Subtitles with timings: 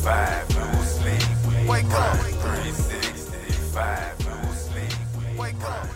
[0.00, 1.20] 365, no sleep.
[1.68, 2.16] Wake up.
[2.16, 4.92] 365, no sleep.
[5.38, 5.86] Wake up.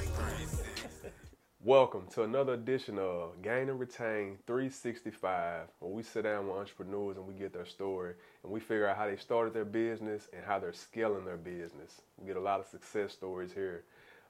[1.64, 7.16] Welcome to another edition of Gain and Retain 365, where we sit down with entrepreneurs
[7.16, 8.12] and we get their story
[8.42, 12.02] and we figure out how they started their business and how they're scaling their business.
[12.18, 13.84] We get a lot of success stories here.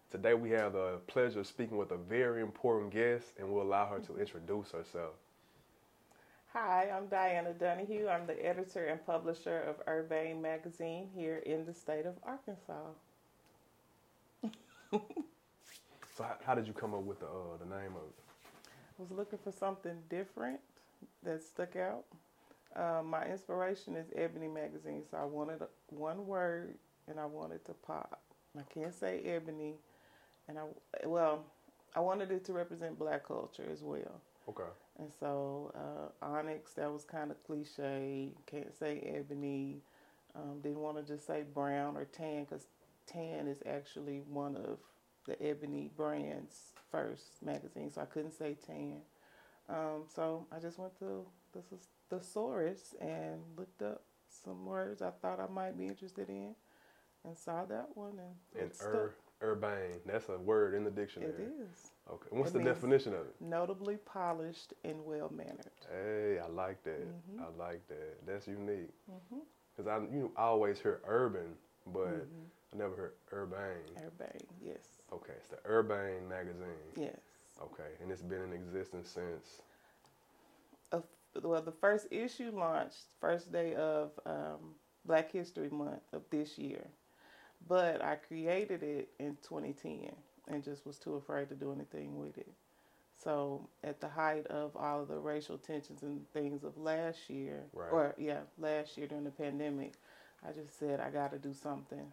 [0.08, 3.86] Today we have the pleasure of speaking with a very important guest and we'll allow
[3.86, 5.14] her to introduce herself.
[6.56, 8.06] Hi, I'm Diana Donahue.
[8.06, 12.90] I'm the editor and publisher of Urbane Magazine here in the state of Arkansas.
[16.16, 18.14] So how, how did you come up with the, uh, the name of it?
[18.96, 20.60] I was looking for something different
[21.24, 22.04] that stuck out.
[22.76, 26.76] Uh, my inspiration is Ebony Magazine, so I wanted a, one word
[27.08, 28.20] and I wanted to pop.
[28.56, 29.74] I can't say ebony,
[30.46, 30.62] and I
[31.04, 31.46] well,
[31.96, 34.20] I wanted it to represent Black culture as well.
[34.48, 34.62] Okay.
[34.98, 38.32] And so uh, onyx, that was kind of cliche.
[38.46, 39.82] Can't say ebony.
[40.36, 42.66] Um, didn't want to just say brown or tan because
[43.06, 44.78] tan is actually one of
[45.26, 47.90] the ebony brand's first magazine.
[47.90, 49.00] So I couldn't say tan.
[49.68, 51.62] Um, so I just went to the
[52.10, 54.02] thesaurus and looked up
[54.44, 56.54] some words I thought I might be interested in
[57.24, 58.18] and saw that one.
[58.18, 59.14] And, And ur,
[59.44, 61.32] urbane, that's a word in the dictionary.
[61.32, 61.90] It is.
[62.10, 62.28] Okay.
[62.30, 63.34] What's It the definition of it?
[63.40, 65.70] Notably polished and well mannered.
[65.90, 67.00] Hey, I like that.
[67.00, 67.40] Mhm.
[67.40, 68.26] I like that.
[68.26, 68.92] That's unique.
[69.10, 69.40] Mm-hmm.
[69.76, 71.56] Cause I you know, I always hear urban,
[71.92, 72.50] but Mhm.
[72.72, 73.96] I never heard urbane.
[74.04, 75.02] Urbane, yes.
[75.12, 76.92] Okay, it's the Urbane magazine.
[76.96, 77.20] Yes.
[77.62, 79.62] Okay, and it's been in existence since.
[80.92, 81.00] Uh,
[81.42, 84.74] well, the first issue launched first day of um,
[85.04, 86.86] Black History Month of this year,
[87.68, 90.10] but I created it in 2010
[90.48, 92.52] and just was too afraid to do anything with it.
[93.16, 97.64] So at the height of all of the racial tensions and things of last year,
[97.72, 97.92] Right.
[97.92, 99.94] or yeah, last year during the pandemic,
[100.46, 102.12] I just said I got to do something.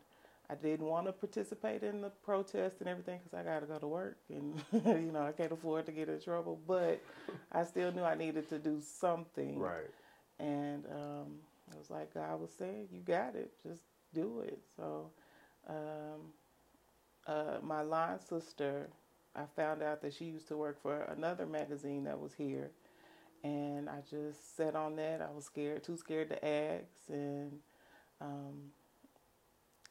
[0.50, 3.80] I didn't want to participate in the protest and everything because I got to go
[3.80, 6.60] to work and you know I can't afford to get in trouble.
[6.68, 7.02] But
[7.52, 9.60] I still knew I needed to do something.
[9.60, 9.90] Right.
[10.40, 11.40] And um,
[11.72, 13.52] it was like God was saying, "You got it.
[13.64, 13.82] Just
[14.14, 15.12] do it." So,
[15.72, 16.34] um,
[17.28, 18.90] uh, my line sister,
[19.36, 22.72] I found out that she used to work for another magazine that was here,
[23.44, 25.22] and I just sat on that.
[25.22, 27.54] I was scared, too scared to ask, and
[28.20, 28.72] um,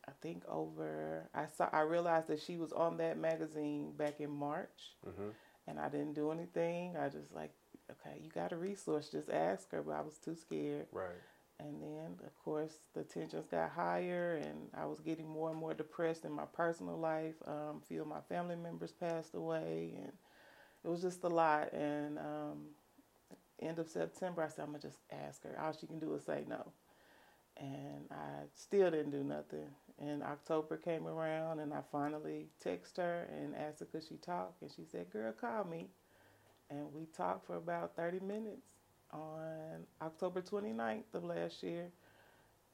[0.07, 4.31] I think over I saw I realized that she was on that magazine back in
[4.31, 5.31] March, hmm
[5.67, 6.97] and I didn't do anything.
[6.97, 7.53] I just like,
[7.91, 9.83] okay, you got a resource, just ask her.
[9.83, 10.87] But I was too scared.
[10.93, 11.09] Right.
[11.67, 15.75] And then, of course, the tensions got higher, and I was getting more and more
[15.75, 17.35] depressed in my personal life.
[17.47, 20.13] Um, few of my family members passed away, and
[20.85, 21.73] it was just a lot.
[21.73, 22.59] And um,
[23.61, 25.59] end of September, I said, I'm gonna just ask her.
[25.61, 26.73] All she can do is say no.
[27.59, 29.69] And I still didn't do nothing.
[29.99, 34.55] And October came around, and I finally texted her and asked her could she talk,
[34.63, 35.91] and she said, "Girl, call me."
[36.71, 38.80] And we talked for about 30 minutes
[39.13, 41.87] on October 29th of last year.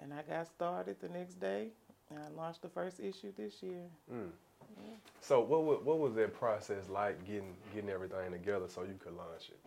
[0.01, 1.69] And I got started the next day
[2.11, 3.85] and I launched the first issue this year.
[4.13, 4.31] Mm.
[5.21, 9.17] So what wa- what was that process like getting getting everything together so you could
[9.17, 9.59] launch it?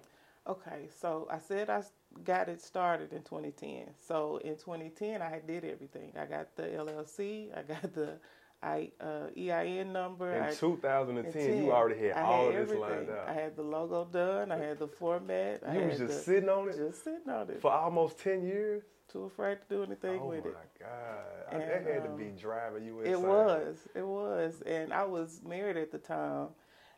[0.48, 1.84] Okay, so I said I
[2.24, 3.90] got it started in 2010.
[4.00, 6.14] So in 2010, I did everything.
[6.20, 8.14] I got the LLC, I got the
[8.62, 10.34] I, uh, EIN number.
[10.36, 13.28] In I, 2010, in you already had I all had of this lined out.
[13.30, 14.52] I had the logo done.
[14.52, 15.62] I had the format.
[15.66, 17.62] I you had was just the, sitting on it just sitting on it.
[17.62, 18.84] for almost 10 years.
[19.12, 20.56] Too afraid to do anything oh with it.
[20.56, 20.86] Oh my.
[20.86, 23.14] God, I- that And, had to be um, driving you insane.
[23.14, 23.78] It was.
[23.96, 24.62] It was.
[24.66, 26.50] And I was married at the time.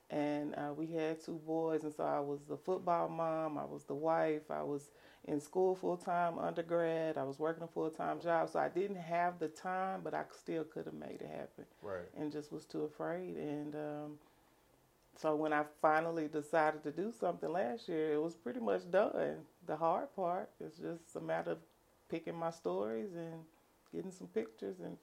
[0.10, 1.84] And uh, we had two boys.
[1.84, 3.58] And so I was the football mom.
[3.58, 4.50] I was the wife.
[4.50, 4.90] I was
[5.26, 7.18] in school full time, undergrad.
[7.18, 8.50] I was working a full time job.
[8.50, 12.08] So I didn't have the time, but I still could have made it happen Right.
[12.18, 13.38] and just was too afraid.
[13.38, 14.18] And um,
[15.16, 19.38] so when I finally decided to do something last year, it was pretty much done.
[19.68, 21.60] The hard part is just a matter of
[22.10, 23.42] picking my stories and
[23.94, 24.98] getting some pictures, and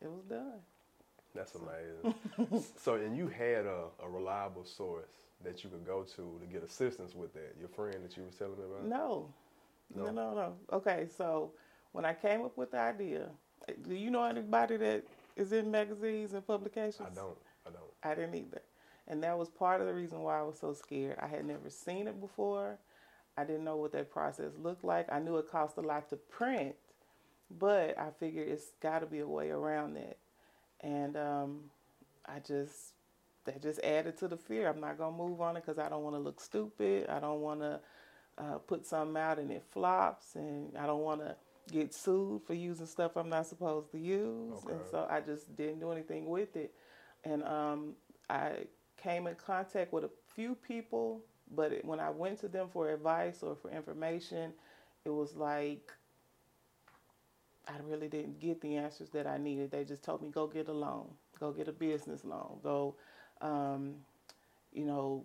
[0.00, 0.60] it was done.
[1.34, 2.62] That's amazing.
[2.76, 6.62] so, and you had a, a reliable source that you could go to to get
[6.62, 7.54] assistance with that.
[7.58, 8.86] Your friend that you were telling me about.
[8.86, 9.28] No.
[9.94, 10.04] No?
[10.04, 10.54] no, no, no.
[10.72, 11.52] Okay, so
[11.92, 13.28] when I came up with the idea,
[13.86, 15.04] do you know anybody that
[15.36, 17.08] is in magazines and publications?
[17.10, 17.36] I don't.
[17.66, 17.92] I don't.
[18.02, 18.62] I didn't either.
[19.08, 21.18] And that was part of the reason why I was so scared.
[21.20, 22.78] I had never seen it before.
[23.36, 25.10] I didn't know what that process looked like.
[25.10, 26.74] I knew it cost a lot to print,
[27.58, 30.18] but I figured it's got to be a way around that.
[30.80, 31.60] And um,
[32.26, 32.92] I just,
[33.44, 34.68] that just added to the fear.
[34.68, 37.08] I'm not going to move on it because I don't want to look stupid.
[37.08, 37.80] I don't want to
[38.38, 40.34] uh, put something out and it flops.
[40.36, 41.36] And I don't want to
[41.70, 45.80] get sued for using stuff I'm not supposed to use, and so I just didn't
[45.80, 46.74] do anything with it.
[47.24, 47.92] And um,
[48.28, 48.66] I
[48.96, 51.20] came in contact with a few people,
[51.54, 54.52] but it, when I went to them for advice or for information,
[55.04, 55.92] it was like
[57.68, 59.70] I really didn't get the answers that I needed.
[59.70, 61.06] They just told me go get a loan,
[61.38, 62.96] go get a business loan, go,
[63.42, 63.96] um,
[64.72, 65.24] you know,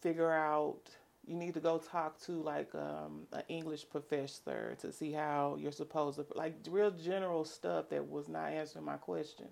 [0.00, 0.80] figure out.
[1.24, 5.70] You need to go talk to like um, an English professor to see how you're
[5.70, 9.46] supposed to like real general stuff that was not answering my question.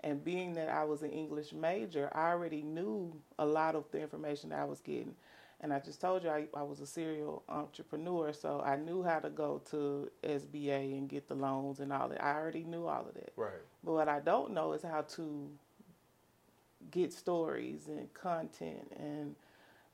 [0.00, 4.00] And being that I was an English major, I already knew a lot of the
[4.00, 5.14] information that I was getting.
[5.60, 9.20] And I just told you I, I was a serial entrepreneur, so I knew how
[9.20, 12.22] to go to SBA and get the loans and all that.
[12.22, 13.32] I already knew all of that.
[13.36, 13.52] Right.
[13.82, 15.48] But what I don't know is how to
[16.90, 19.34] get stories and content and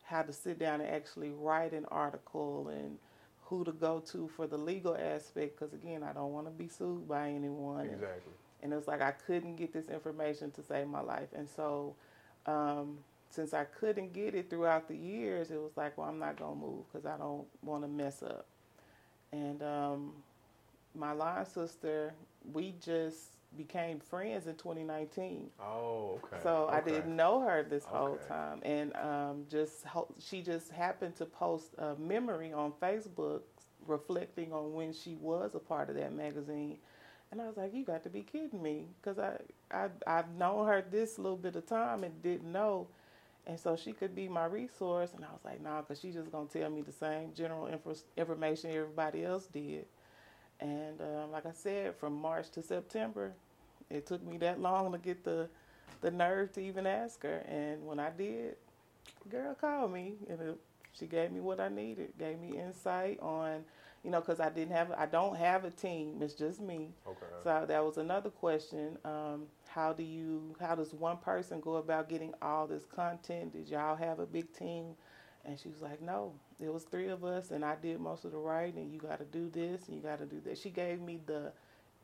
[0.04, 2.98] how to sit down and actually write an article and
[3.44, 5.58] who to go to for the legal aspect.
[5.58, 7.80] Because again, I don't want to be sued by anyone.
[7.82, 8.32] And- Exactly.
[8.62, 11.28] and it was like I couldn't get this information to save my life.
[11.34, 11.94] And so,
[12.46, 12.98] um,
[13.30, 16.54] since I couldn't get it throughout the years, it was like, well, I'm not gonna
[16.56, 18.46] move because I don't want to mess up.
[19.32, 20.12] And um,
[20.94, 22.12] my line sister,
[22.52, 23.20] we just
[23.56, 25.50] became friends in 2019.
[25.60, 26.43] Oh, okay.
[26.43, 31.16] So I didn't know her this whole time, and um, just ho- she just happened
[31.16, 33.43] to post a memory on Facebook
[33.87, 36.78] reflecting on when she was a part of that magazine,
[37.31, 39.37] and I was like, "You got to be kidding me!" Because I,
[39.70, 42.88] I I've known her this little bit of time and didn't know,
[43.46, 45.12] and so she could be my resource.
[45.14, 47.94] And I was like, "Nah," because she's just gonna tell me the same general info-
[48.16, 49.87] information everybody else did.
[50.62, 53.32] And um, like I said, from March to September,
[53.90, 55.48] it took me that long to get the
[56.00, 57.44] the nerve to even ask her.
[57.48, 58.56] And when I did,
[59.28, 60.58] girl called me and it,
[60.92, 63.64] she gave me what I needed, gave me insight on,
[64.04, 66.18] you know, because I didn't have, I don't have a team.
[66.20, 66.90] It's just me.
[67.06, 67.26] Okay.
[67.44, 68.98] So that was another question.
[69.04, 73.52] Um, how do you, how does one person go about getting all this content?
[73.52, 74.96] Did y'all have a big team?
[75.44, 78.32] And she was like, no, it was three of us, and I did most of
[78.32, 78.78] the writing.
[78.82, 80.58] And you got to do this, and you got to do that.
[80.58, 81.52] She gave me the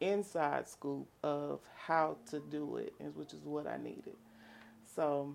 [0.00, 4.16] inside scoop of how to do it, which is what I needed.
[4.94, 5.34] So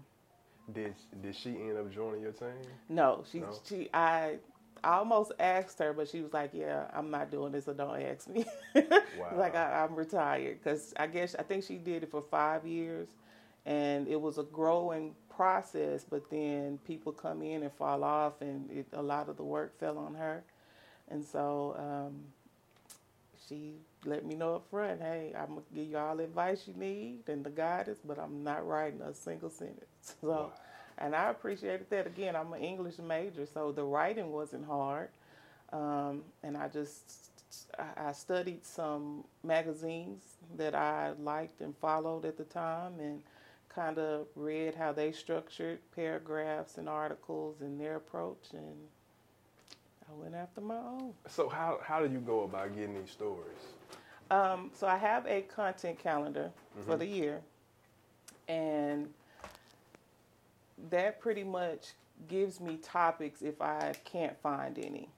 [0.73, 2.79] Did did she end up joining your team?
[2.89, 3.53] no, she No?
[3.63, 4.37] she I
[4.83, 8.01] I almost asked her, but she was like, "Yeah, I'm not doing this, so don't
[8.01, 8.45] ask me."
[9.35, 13.09] like I, I'm retired because I guess I think she did it for five years,
[13.65, 16.05] and it was a growing process.
[16.09, 19.79] But then people come in and fall off, and it, a lot of the work
[19.79, 20.43] fell on her,
[21.09, 22.15] and so um,
[23.47, 23.73] she
[24.05, 27.27] let me know up front, "Hey, I'm gonna give you all the advice you need
[27.27, 29.85] and the guidance, but I'm not writing a single sentence."
[30.21, 30.27] So.
[30.29, 30.51] Wow.
[30.99, 32.07] And I appreciated that.
[32.07, 35.09] Again, I'm an English major, so the writing wasn't hard.
[35.73, 37.31] Um, and I just
[37.79, 40.23] I I studied some magazines
[40.57, 43.23] that I liked and followed at the time, and
[43.73, 48.75] kind of read how they structured paragraphs and articles and their approach, and
[50.09, 51.13] I went after my own.
[51.27, 53.73] So how how do you go about getting these stories?
[54.31, 56.51] Um, so I have a content calendar
[56.85, 57.41] for the year,
[58.47, 59.09] and
[60.89, 61.93] that pretty much
[62.27, 65.09] gives me topics if I can't find any.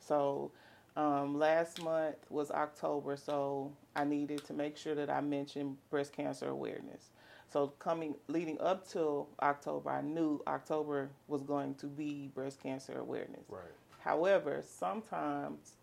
[0.00, 0.50] So
[0.96, 6.12] um, last month was October, so I needed to make sure that I mentioned breast
[6.12, 7.10] cancer awareness.
[7.52, 12.98] So coming leading up till October, I knew October was going to be breast cancer
[12.98, 13.44] awareness.
[13.50, 13.62] Right.
[14.00, 15.74] However, sometimes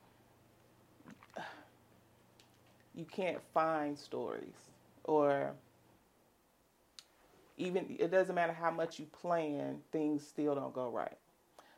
[2.96, 4.56] you can't find stories
[5.04, 5.54] or
[7.58, 11.18] even it doesn't matter how much you plan, things still don't go right.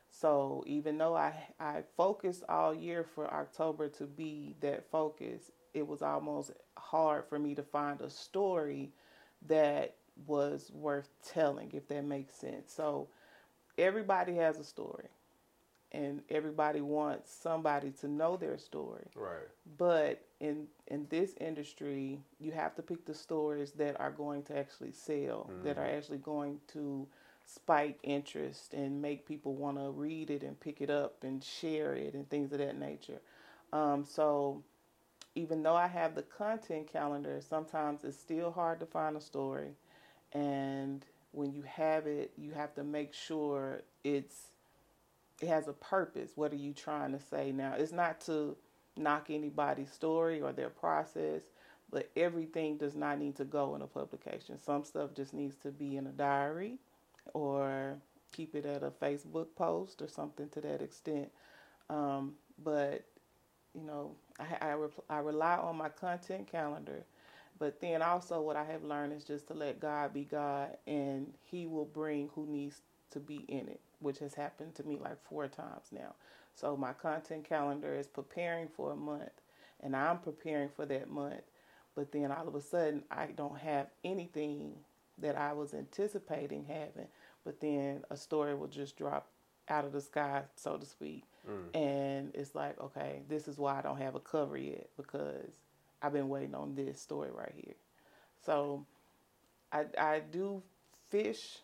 [0.10, 5.86] So even though I I focused all year for October to be that focus, it
[5.86, 8.91] was almost hard for me to find a story
[9.48, 9.95] that
[10.27, 12.71] was worth telling, if that makes sense.
[12.71, 13.07] So
[13.77, 15.07] everybody has a story
[15.91, 19.07] and everybody wants somebody to know their story.
[19.15, 19.48] Right.
[19.77, 24.57] But in in this industry, you have to pick the stories that are going to
[24.57, 27.07] actually sell, that are actually going to
[27.45, 31.93] spike interest and make people want to read it and pick it up and share
[31.95, 33.19] it and things of that nature.
[33.74, 34.63] Um, so
[35.36, 39.72] even though I have the content calendar, sometimes it's still hard to find a story.
[40.34, 44.48] And when you have it, you have to make sure it's
[45.42, 46.32] it has a purpose.
[46.36, 47.74] What are you trying to say now?
[47.78, 48.56] It's not to
[48.96, 51.42] knock anybody's story or their process,
[51.90, 54.60] but everything does not need to go in a publication.
[54.60, 56.78] Some stuff just needs to be in a diary
[57.34, 57.98] or
[58.32, 61.30] keep it at a Facebook post or something to that extent.
[61.90, 62.34] Um,
[62.64, 63.06] but
[63.74, 64.77] you know, I, I,
[65.10, 67.05] I rely on my content calendar.
[67.60, 71.33] But then also, what I have learned is just to let God be God, and
[71.43, 72.81] He will bring who needs
[73.12, 76.15] to be in it, which has happened to me like four times now.
[76.55, 79.41] So my content calendar is preparing for a month,
[79.81, 81.43] and I'm preparing for that month.
[81.95, 84.75] But then all of a sudden, I don't have anything
[85.19, 87.10] that I was anticipating having.
[87.45, 89.29] But then a story will just drop
[89.69, 91.25] out of the sky, so to speak.
[91.50, 91.75] Mm.
[91.79, 95.60] And it's like, okay, this is why I don't have a cover yet because
[96.01, 97.75] I've been waiting on this story right here.
[98.45, 98.86] So
[99.71, 100.62] I, I do
[101.10, 101.60] fish,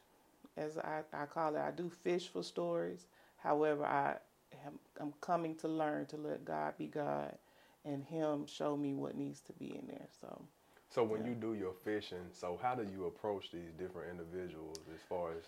[0.57, 3.07] as I, I call it, I do fish for stories.
[3.37, 4.17] However, I
[4.65, 7.37] am, I'm coming to learn to let God be God
[7.85, 10.07] and Him show me what needs to be in there.
[10.21, 10.47] So
[10.89, 11.29] So when Yeah.
[11.29, 15.43] you do your fishing, so how do you approach these different individuals as far as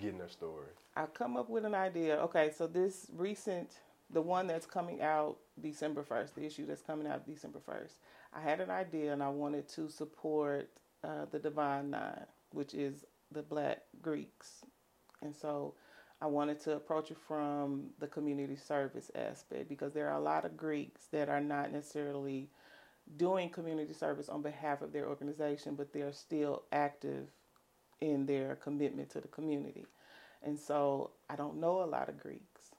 [0.00, 0.66] getting their story?
[0.96, 2.16] I come up with an idea.
[2.16, 3.70] Okay, so this recent,
[4.10, 7.92] the one that's coming out December 1st, the issue that's coming out December 1st,
[8.34, 10.70] I had an idea and I wanted to support
[11.04, 14.64] uh, the Divine Nine, which is the Black Greeks.
[15.22, 15.74] And so
[16.20, 20.44] I wanted to approach it from the community service aspect because there are a lot
[20.44, 22.48] of Greeks that are not necessarily
[23.16, 27.28] doing community service on behalf of their organization, but they're still active
[28.02, 29.86] in their commitment to the community.
[30.42, 32.72] And so I don't know a lot of Greeks,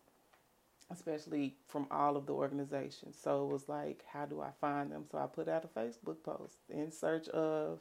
[0.92, 3.18] especially from all of the organizations.
[3.22, 5.06] So it was like, how do I find them?
[5.10, 7.80] So I put out a Facebook post in search of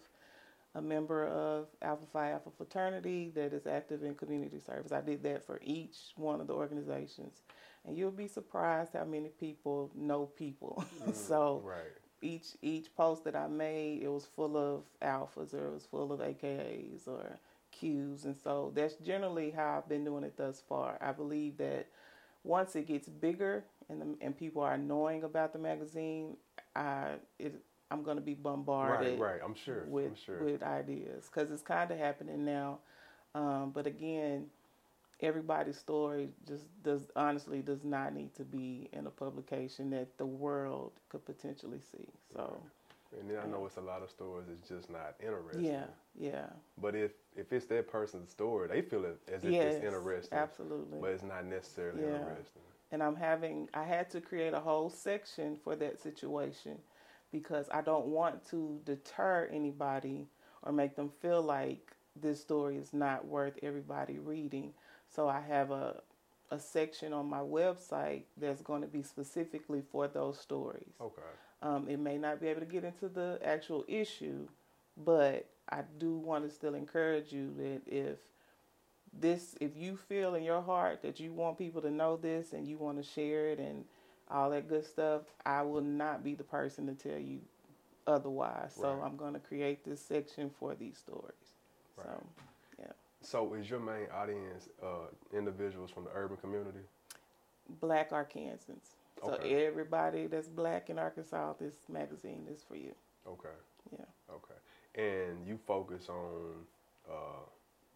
[0.74, 4.92] a member of Alpha Phi Alpha fraternity that is active in community service.
[4.92, 7.42] I did that for each one of the organizations.
[7.84, 10.84] And you'll be surprised how many people know people.
[11.12, 12.01] so Right.
[12.22, 16.12] Each each post that I made, it was full of alphas or it was full
[16.12, 17.38] of AKAs or
[17.80, 20.98] Qs, and so that's generally how I've been doing it thus far.
[21.00, 21.86] I believe that
[22.44, 26.36] once it gets bigger and the, and people are knowing about the magazine,
[26.74, 27.54] I it,
[27.90, 29.40] I'm going to be bombarded Right, right.
[29.44, 29.84] I'm sure.
[29.86, 30.42] with I'm sure.
[30.42, 32.78] with ideas because it's kind of happening now.
[33.34, 34.46] Um, but again,
[35.22, 40.26] everybody's story just does honestly does not need to be in a publication that the
[40.26, 42.08] world could potentially see.
[42.32, 42.62] So
[43.18, 45.78] and then I know it's a lot of stories it's just not interesting.
[45.78, 46.48] yeah, yeah,
[46.78, 50.40] But if if it's that person's story, they feel it as if yes, it's interesting.
[50.40, 51.00] absolutely.
[51.00, 52.24] But it's not necessarily Yeah.
[52.24, 52.62] interesting.
[52.90, 56.78] and I'm having I had to create a whole section for that situation
[57.32, 60.28] because I don't want to deter anybody
[60.62, 64.72] or make them feel like this story is not worth everybody reading.
[65.14, 66.02] So I have a
[66.52, 70.92] a section on my website that's going to be specifically for those stories.
[71.00, 71.22] Okay.
[71.62, 74.46] Um, it may not be able to get into the actual issue,
[75.02, 78.18] but I do want to still encourage you that if
[79.18, 82.68] this, if you feel in your heart that you want people to know this and
[82.68, 83.84] you want to share it and
[84.30, 87.40] all that good stuff, I will not be the person to tell you
[88.06, 88.74] otherwise.
[88.78, 91.54] So I'm going to create this section for these stories.
[91.96, 92.06] Right.
[92.08, 92.26] So,
[93.22, 96.80] So is your main audience uh, individuals from the urban community?
[97.80, 98.96] black Arkansans.
[99.24, 99.64] So Okay.
[99.64, 102.92] everybody that's black in Arkansas, this magazine is for you.
[103.26, 103.48] Okay.
[103.92, 104.04] Yeah.
[104.30, 104.54] Okay.
[104.96, 106.66] And you focus on
[107.08, 107.44] uh,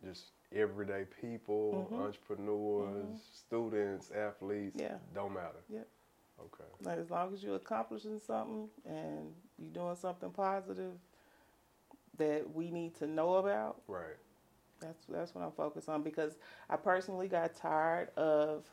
[0.04, 1.99] just everyday people, Mhm.
[1.99, 4.80] entrepreneurs, students, athletes.
[4.80, 4.99] Yeah.
[5.14, 5.62] Don't matter.
[5.68, 5.88] Yep.
[6.40, 6.64] Okay.
[6.83, 10.92] Like as long as you're accomplishing something and you're doing something positive
[12.16, 14.16] that we need to know about, Right.
[14.80, 16.37] That's that's what I'm focused on because
[16.68, 18.64] I personally got tired of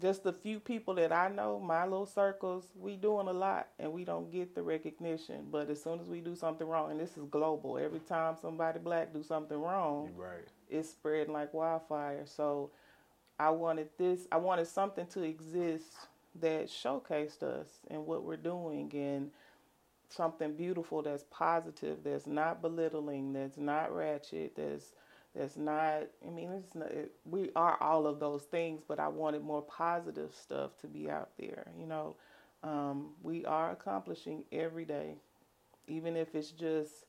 [0.00, 3.92] just the few people that I know, my little circles, we doing a lot and
[3.92, 5.46] we don't get the recognition.
[5.50, 8.78] But as soon as we do something wrong, and this is global, every time somebody
[8.78, 10.46] black do something wrong, right.
[10.70, 12.22] it's spreading like wildfire.
[12.26, 12.70] So
[13.40, 15.96] I wanted this, I wanted something to exist
[16.40, 19.30] that showcased us and what we're doing and
[20.08, 24.92] something beautiful that's positive, that's not belittling, that's not ratchet, that's
[25.34, 29.08] that's not I mean it's not it, we are all of those things, but I
[29.08, 32.16] wanted more positive stuff to be out there, you know.
[32.62, 35.16] Um, we are accomplishing every day,
[35.88, 37.04] even if it's just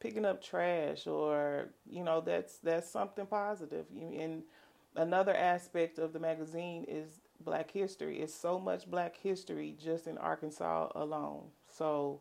[0.00, 4.42] picking up trash or you know that's that's something positive and
[4.96, 8.20] another aspect of the magazine is black history.
[8.20, 11.44] It's so much black history just in arkansas alone.
[11.68, 12.20] So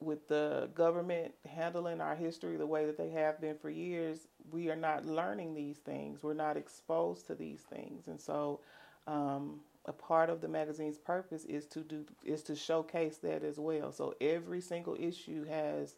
[0.00, 4.68] with the government handling our history the way that they have been for years we
[4.70, 6.22] are not learning these things.
[6.22, 8.08] We're not exposed to these things.
[8.08, 8.60] And so
[9.06, 13.58] um, a part of the magazine's purpose is to do is to showcase that as
[13.58, 13.92] well.
[13.92, 15.96] So every single issue has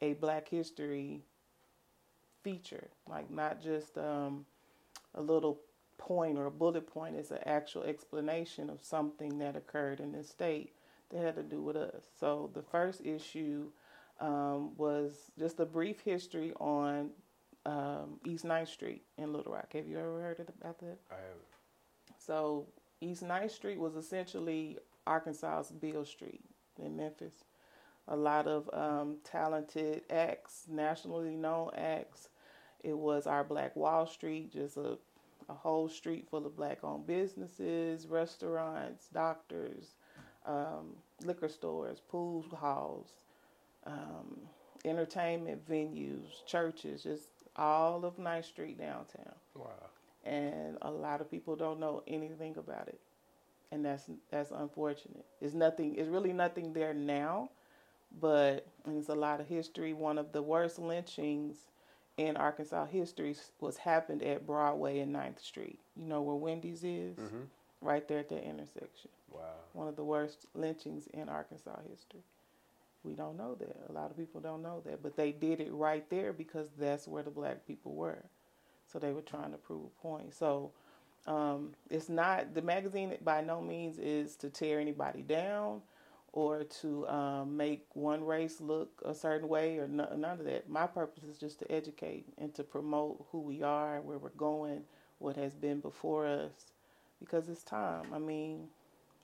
[0.00, 1.22] a black history
[2.42, 2.88] feature.
[3.08, 4.46] Like not just um,
[5.14, 5.60] a little
[6.00, 7.14] point or a bullet point.
[7.14, 10.72] is an actual explanation of something that occurred in this state
[11.10, 12.02] that had to do with us.
[12.18, 13.70] So the first issue
[14.18, 17.10] um, was just a brief history on
[17.66, 19.72] um, East 9th Street in Little Rock.
[19.74, 20.98] Have you ever heard about that?
[21.10, 22.16] I have.
[22.18, 22.66] So
[23.00, 26.42] East 9th Street was essentially Arkansas's Beale Street
[26.82, 27.44] in Memphis.
[28.08, 32.28] A lot of um, talented acts, nationally known acts.
[32.82, 34.98] It was our Black Wall Street, just a,
[35.50, 39.94] a whole street full of black owned businesses, restaurants, doctors,
[40.46, 43.08] um, liquor stores, pool halls,
[43.86, 44.38] um,
[44.84, 49.34] entertainment venues, churches, just all of 9th Street downtown.
[49.54, 49.70] Wow.
[50.24, 53.00] And a lot of people don't know anything about it.
[53.72, 55.24] And that's that's unfortunate.
[55.40, 57.50] It's nothing it's really nothing there now,
[58.20, 59.92] but and it's a lot of history.
[59.92, 61.69] One of the worst lynchings
[62.20, 65.80] in Arkansas history was happened at Broadway and 9th Street.
[65.96, 67.18] You know where Wendy's is?
[67.18, 67.48] Mhm.
[67.80, 69.40] Right there at that intersection Wow.
[69.72, 72.22] one of the worst lynchings in Arkansas history.
[73.04, 73.76] We don't know that.
[73.88, 77.08] A lot of people don't know that, but they did it right there because that's
[77.08, 78.24] where the black people were.
[78.86, 80.34] So they were trying to prove a point.
[80.34, 80.72] So
[81.26, 83.16] um, it's not the magazine.
[83.22, 85.82] By no means is to tear anybody down
[86.32, 90.68] or to um, make one race look a certain way or no, none of that.
[90.68, 94.82] My purpose is just to educate and to promote who we are, where we're going,
[95.18, 96.52] what has been before us,
[97.18, 98.04] because it's time.
[98.14, 98.68] I mean,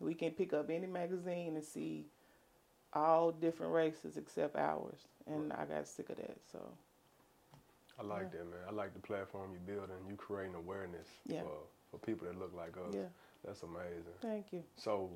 [0.00, 2.06] we can pick up any magazine and see
[2.92, 6.38] all different races except ours, and I got sick of that.
[6.50, 6.60] So
[7.98, 8.58] I like that, man.
[8.68, 9.96] I like the platform you're building.
[10.08, 11.42] You creating awareness Yeah.
[11.42, 11.52] for,
[11.90, 12.94] for people that look like us.
[12.94, 13.02] yeah,
[13.44, 14.12] That's amazing.
[14.20, 14.62] thank you.
[14.76, 15.10] So,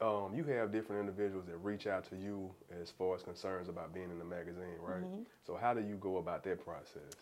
[0.00, 3.92] um, you have different individuals that reach out to you as far as concerns about
[3.94, 5.02] being in the magazine, right?
[5.02, 5.26] Mhm.
[5.46, 7.14] So, how do you go about that process?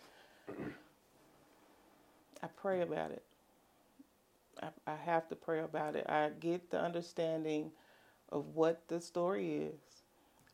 [2.42, 3.22] I pray about it.
[4.62, 6.06] I, I have to pray about it.
[6.08, 7.72] I get the understanding
[8.30, 10.02] of what the story is.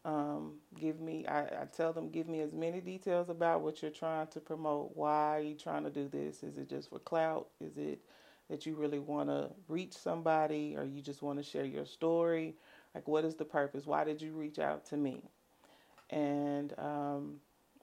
[0.05, 3.91] Um, give me, I, I tell them, give me as many details about what you're
[3.91, 4.97] trying to promote.
[4.97, 6.43] Why are you trying to do this?
[6.43, 7.49] Is it just for clout?
[7.61, 8.01] Is it
[8.51, 12.57] that you really want to reach somebody or you just want to share your story?
[12.95, 13.87] Like, what is the purpose?
[13.87, 15.23] Why did you reach out to me?
[16.11, 17.37] And um,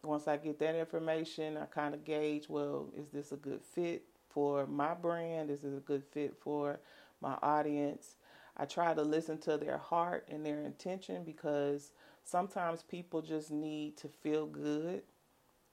[0.03, 4.03] once I get that information, I kind of gauge well, is this a good fit
[4.29, 5.49] for my brand?
[5.49, 6.79] Is it a good fit for
[7.21, 8.17] my audience?
[8.57, 11.91] I try to listen to their heart and their intention because
[12.23, 15.03] sometimes people just need to feel good.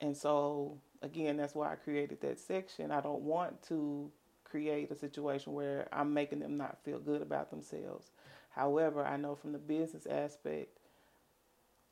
[0.00, 2.92] And so, again, that's why I created that section.
[2.92, 4.10] I don't want to
[4.54, 8.12] create a situation where I'm making them not feel good about themselves.
[8.50, 10.78] However, I know from the business aspect,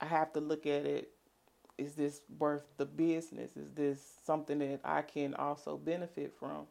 [0.00, 1.10] I have to look at it
[1.76, 3.56] is this worth the business?
[3.56, 6.66] Is this something that I can also benefit from?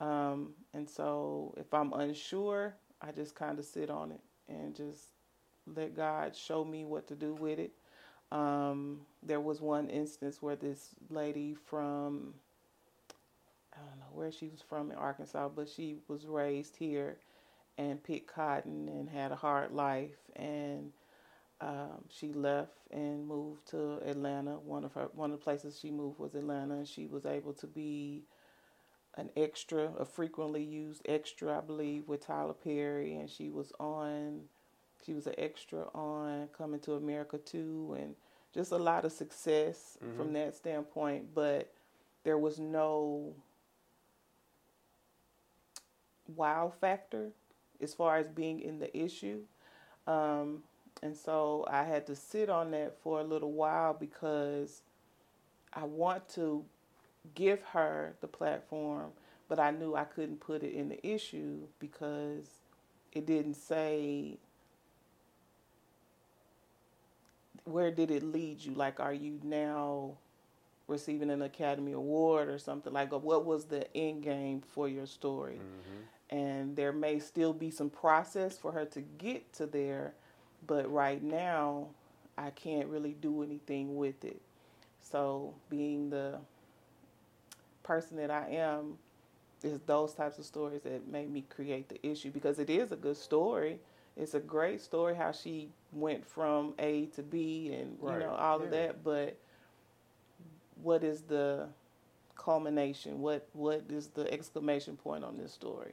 [0.00, 5.00] Um, and so if I'm unsure, I just kind of sit on it and just
[5.66, 7.72] let God show me what to do with it.
[8.32, 12.32] Um, there was one instance where this lady from,
[13.80, 17.16] I don't know where she was from in Arkansas, but she was raised here
[17.78, 20.16] and picked cotton and had a hard life.
[20.36, 20.92] And
[21.60, 24.52] um, she left and moved to Atlanta.
[24.52, 27.52] One of her one of the places she moved was Atlanta, and she was able
[27.54, 28.24] to be
[29.16, 34.42] an extra, a frequently used extra, I believe, with Tyler Perry, and she was on.
[35.04, 38.14] She was an extra on Coming to America too, and
[38.54, 41.34] just a lot of success from that standpoint.
[41.34, 41.72] But
[42.24, 43.34] there was no
[46.36, 47.30] wow factor
[47.80, 49.40] as far as being in the issue.
[50.06, 50.62] Um,
[51.02, 54.82] and so I had to sit on that for a little while because
[55.72, 56.64] I want to
[57.34, 59.12] give her the platform,
[59.48, 62.46] but I knew I couldn't put it in the issue because
[63.12, 64.38] it didn't say
[67.64, 68.74] where did it lead you?
[68.74, 70.12] Like, are you now
[70.88, 73.12] receiving an Academy Award or something like?
[73.12, 75.60] What was the end game for your story?
[76.30, 80.14] And there may still be some process for her to get to there,
[80.66, 81.88] but right now,
[82.38, 84.40] I can't really do anything with it.
[85.02, 86.38] So, being the
[87.82, 88.98] person that I am,
[89.62, 92.96] is those types of stories that made me create the issue because it is a
[92.96, 93.78] good story.
[94.16, 98.62] It's a great story how she went from A to B and you know all
[98.62, 99.36] of that, but
[100.82, 101.68] what is the
[102.36, 103.20] culmination?
[103.20, 105.92] What what is the exclamation point on this story?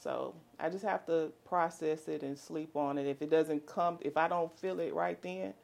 [0.00, 3.06] So I just have to process it and sleep on it.
[3.06, 5.54] If it doesn't come, if I don't feel it right then,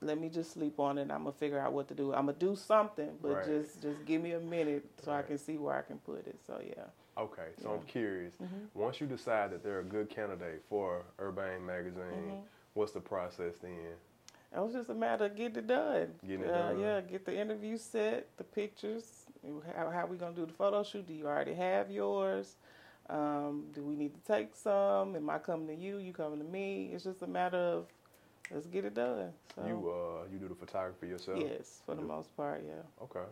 [0.00, 1.10] let me just sleep on it.
[1.10, 2.12] I'm gonna figure out what to do.
[2.12, 3.44] I'm gonna do something, but Right.
[3.46, 6.38] just just give me a minute so I can see where I can put it.
[6.46, 6.84] So yeah.
[7.16, 7.76] Okay, so Yeah.
[7.76, 8.34] I'm curious.
[8.36, 8.68] Mhm.
[8.74, 12.42] Once you decide that they're a good candidate for Urbane magazine, Mhm.
[12.74, 13.96] what's the process then?
[14.52, 16.18] It was just a matter of getting it done.
[16.22, 16.78] Getting it Uh, done.
[16.80, 19.26] Yeah, get the interview set, the pictures.
[19.74, 21.06] How how we gonna do the photo shoot?
[21.06, 22.56] Do you already have yours?
[23.10, 25.14] Um, do we need to take some?
[25.16, 25.98] Am I coming to you?
[25.98, 26.90] You coming to me?
[26.92, 27.86] It's just a matter of
[28.50, 29.30] let's get it done.
[29.54, 31.38] So You uh you do the photography yourself?
[31.38, 32.08] yes, for the do.
[32.08, 32.82] most part, yeah.
[33.02, 33.26] Okay.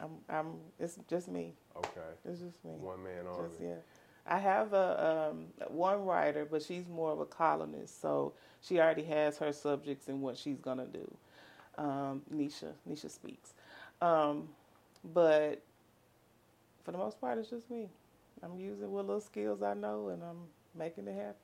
[0.00, 0.54] I'm I'm.
[0.78, 1.54] It's just me.
[1.76, 2.00] Okay.
[2.24, 2.72] It's just me.
[2.72, 3.48] One man army.
[3.48, 3.74] Just yeah.
[4.28, 9.04] I have a um, one writer, but she's more of a columnist, so she already
[9.04, 11.16] has her subjects and what she's gonna do.
[11.78, 13.52] Um, Nisha, Nisha speaks,
[14.00, 14.48] um,
[15.04, 15.62] but
[16.84, 17.88] for the most part, it's just me.
[18.42, 21.36] I'm using what little skills I know, and I'm making it happen.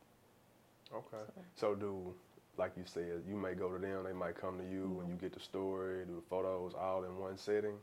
[0.94, 1.24] Okay.
[1.34, 2.14] So- So do
[2.58, 5.14] like you said, you may go to them, they might come to you when you
[5.14, 5.20] Mhm.
[5.20, 7.80] get the story, do the photos all in one setting.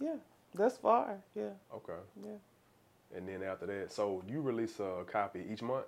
[0.00, 0.18] Yeah,
[0.52, 2.00] thus far, yeah, Okay.
[2.16, 2.38] yeah.
[3.14, 5.86] And then after that, so you release a copy each month?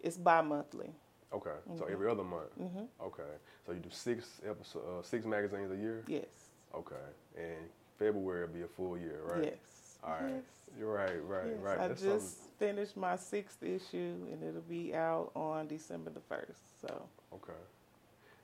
[0.00, 0.94] It's bi-monthly.
[1.32, 1.56] Okay.
[1.76, 1.90] So Mhm.
[1.90, 2.52] every other month.
[2.52, 3.38] hmm Okay.
[3.64, 6.04] So you do six episode, uh, six magazines a year.
[6.06, 6.50] Yes.
[6.74, 7.06] Okay.
[7.34, 9.44] And February will be a full year, right?
[9.44, 9.77] Yes.
[10.04, 10.30] All right.
[10.34, 10.42] Yes.
[10.78, 11.22] You're right.
[11.26, 11.46] Right.
[11.46, 11.78] Yes, right.
[11.78, 16.20] I That's just something- finished my sixth issue, and it'll be out on December the
[16.20, 16.80] first.
[16.80, 17.52] So Okay.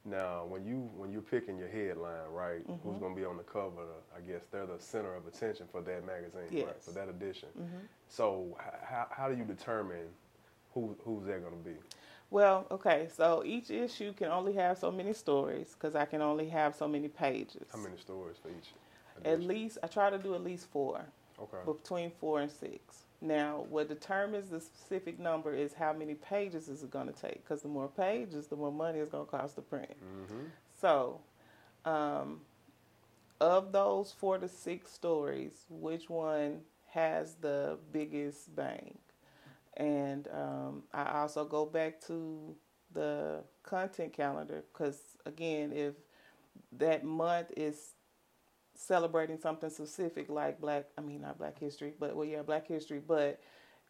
[0.06, 2.62] Now, when you when you're picking your headline, right?
[2.66, 3.00] Who's Mhm.
[3.00, 3.86] gonna be on the cover?
[4.14, 6.82] I guess they're the center of attention for that magazine, right?
[6.82, 7.48] For that edition.
[7.56, 7.88] mhm.
[8.08, 10.14] So, h- how how do you determine
[10.74, 11.76] who who's that gonna be?
[12.30, 13.08] well, okay.
[13.08, 16.86] So each issue can only have so many stories because I can only have so
[16.88, 17.70] many pages.
[17.72, 18.74] How many stories for each?
[19.24, 21.00] At least I try to do at least four,
[21.40, 21.58] Okay.
[21.66, 23.04] between four and six.
[23.20, 27.42] Now, what determines the specific number is how many pages is it going to take.
[27.42, 29.90] Because the more pages, the more money it's going to cost to print.
[29.90, 30.44] Mm-hmm.
[30.80, 31.20] So,
[31.84, 32.40] um,
[33.40, 38.98] of those four to six stories, which one has the biggest bang?
[39.76, 42.54] And um, I also go back to
[42.92, 45.94] the content calendar because, again, if
[46.72, 47.94] that month is
[48.74, 53.00] celebrating something specific like Black, I mean, not Black History, but well, yeah, Black History,
[53.06, 53.40] but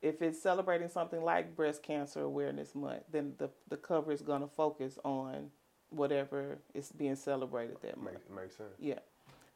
[0.02, 4.42] if it's celebrating something like Breast Cancer Awareness Month, then the, the cover is going
[4.42, 5.50] to focus on
[5.90, 8.16] whatever is being celebrated that month.
[8.16, 8.74] Makes makes sense.
[8.78, 8.98] Yeah.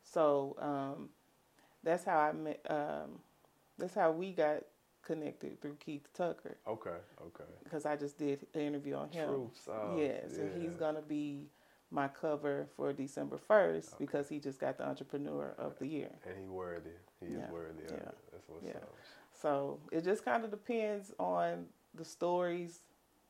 [0.02, 1.10] So um,
[1.82, 2.64] that's how I met.
[2.68, 3.20] Um,
[3.76, 4.62] that's how we got
[5.02, 6.90] connected through Keith Tucker Okay.
[7.20, 7.44] Okay.
[7.64, 9.28] because I just did an interview on him.
[9.28, 9.60] Truth.
[9.64, 11.46] so, yes, and he's gonna be
[11.90, 14.04] my cover for December first Okay.
[14.04, 16.10] because he just got the Entrepreneur of the Year.
[16.26, 16.90] And he worthy.
[17.20, 17.84] He is worthy.
[17.84, 18.18] Of yeah, it.
[18.32, 18.76] That's what's yeah.
[18.76, 18.94] up.
[19.32, 22.80] So it just kind of depends on the stories,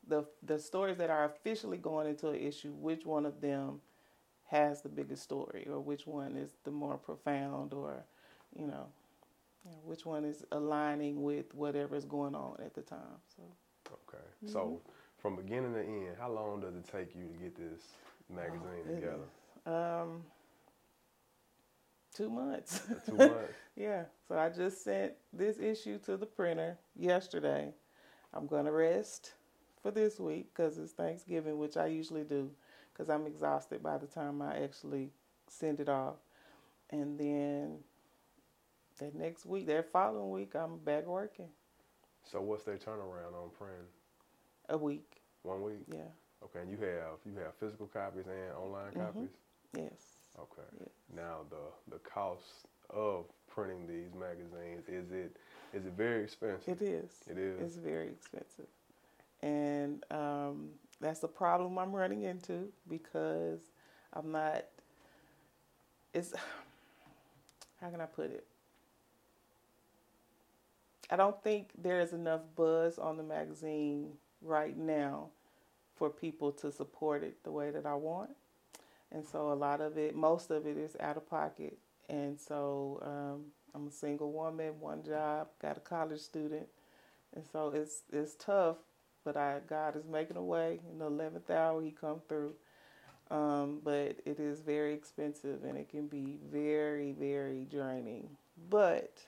[0.06, 2.72] the the stories that are officially going into an issue.
[2.72, 3.80] Which one of them
[4.46, 8.04] has the biggest story, or which one is the more profound, or
[8.56, 8.86] you know,
[9.64, 13.20] you know, which one is aligning with whatever is going on at the time.
[13.36, 13.42] So
[14.08, 14.24] Okay.
[14.44, 14.52] Mm-hmm.
[14.52, 14.80] So,
[15.18, 17.82] from beginning to end, how long does it take you to get this
[18.34, 20.02] magazine Oh, together?
[20.02, 20.22] Um,
[22.14, 22.80] two months.
[23.08, 23.52] Two months.
[23.76, 27.72] Yeah, so I just sent this issue to the printer yesterday.
[28.34, 29.32] I'm going to rest
[29.82, 32.50] for this week because it's Thanksgiving, which I usually do
[32.92, 35.10] because I'm exhausted by the time I actually
[35.48, 36.16] send it off.
[36.90, 37.78] And then
[38.98, 41.48] that next week, that following week, I'm back working
[42.24, 43.86] So, what's their turnaround on printing?
[44.68, 45.20] a week.
[45.42, 45.84] One week.
[45.90, 46.00] Yeah,
[46.44, 46.60] Okay.
[46.60, 49.06] And you have you have physical copies and online Mhm.
[49.06, 49.30] copies.
[49.74, 50.28] yes.
[50.38, 50.68] Okay.
[50.80, 50.88] Yes.
[51.14, 55.36] Now the the cost of printing these magazines is it
[55.72, 56.80] is it very expensive?
[56.80, 57.10] It is.
[57.28, 57.60] It is.
[57.60, 58.66] It's very expensive.
[59.42, 60.70] And um,
[61.00, 63.60] that's the problem I'm running into because
[64.12, 64.64] I'm not,
[66.12, 66.32] it's,
[67.80, 68.46] how can I put it?
[71.10, 75.28] I don't think there's enough buzz on the magazine right now
[75.98, 78.30] for people to support it the way that I want.
[79.10, 81.78] And so a lot of it, most of it is out of pocket.
[82.08, 86.66] And so um, I'm a single woman, one job, got a college student.
[87.34, 88.76] And so it's it's tough,
[89.24, 90.80] but I God is making a way.
[90.90, 92.54] In the eleventh hour, He come through.
[93.30, 98.30] Um, but it is very expensive, and it can be very very draining.
[98.70, 99.18] But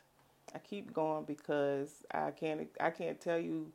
[0.54, 3.70] I keep going because I can't I can't tell you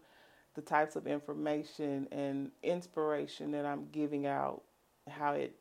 [0.55, 4.63] the types of information and inspiration that I'm giving out,
[5.09, 5.55] how it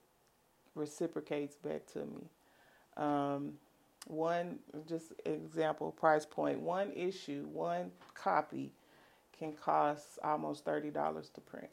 [0.75, 2.31] reciprocates back to me.
[2.97, 3.55] Um,
[4.07, 8.71] one just example price point one issue one copy
[9.39, 11.71] can cost almost $30 to print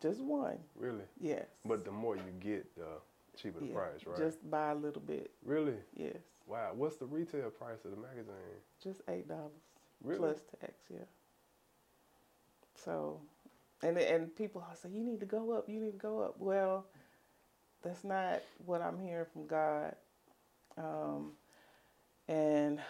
[0.00, 0.58] Just one.
[0.76, 1.04] Really?
[1.20, 1.46] Yes.
[1.66, 2.86] But the more you get, the
[3.36, 4.18] cheaper the Yeah, price, right?
[4.18, 5.30] Just buy a little bit.
[5.44, 5.76] really?
[5.96, 6.16] Yes.
[6.46, 6.72] Wow.
[6.74, 8.34] What's the retail price of the magazine?
[8.82, 9.50] Just eight dollars
[10.02, 10.18] Really?
[10.18, 10.74] plus tax.
[10.90, 10.98] Yeah.
[12.74, 13.20] So,
[13.82, 15.68] and and people say you need to go up.
[15.68, 16.36] You need to go up.
[16.38, 16.86] Well,
[17.82, 19.94] that's not what I'm hearing from God.
[20.76, 21.32] Um,
[22.28, 22.80] and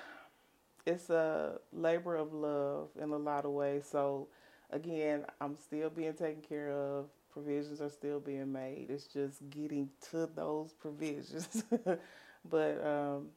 [0.87, 3.87] it's a labor of love in a lot of ways.
[3.91, 4.29] So,
[4.71, 7.07] again, I'm still being taken care of.
[7.33, 8.87] Provisions are still being made.
[8.91, 11.65] It's just getting to those provisions.
[12.51, 13.29] but um,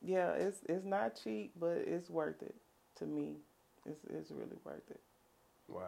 [0.00, 2.54] yeah, it's it's not cheap, but it's worth it
[2.96, 3.36] to me.
[3.86, 5.00] It's it's really worth it.
[5.68, 5.82] Wow.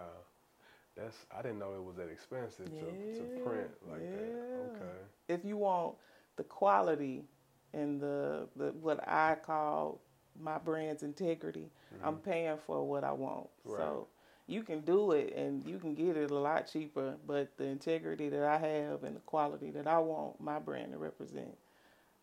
[0.96, 4.76] That's I didn't know it was that expensive to, to print like that.
[4.76, 4.98] Okay.
[5.28, 5.96] If you want
[6.36, 7.24] the quality
[7.72, 10.00] and the, the what I call
[10.40, 11.70] my brand's integrity,
[12.02, 12.30] I'm mm-hmm.
[12.30, 13.48] paying for what I want.
[13.64, 13.78] Right.
[13.78, 14.08] So
[14.46, 18.28] you can do it and you can get it a lot cheaper, but the integrity
[18.28, 21.56] that I have and the quality that I want my brand to represent,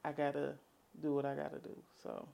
[0.05, 0.53] I gotta
[1.01, 1.75] do what I gotta do.
[2.03, 2.27] So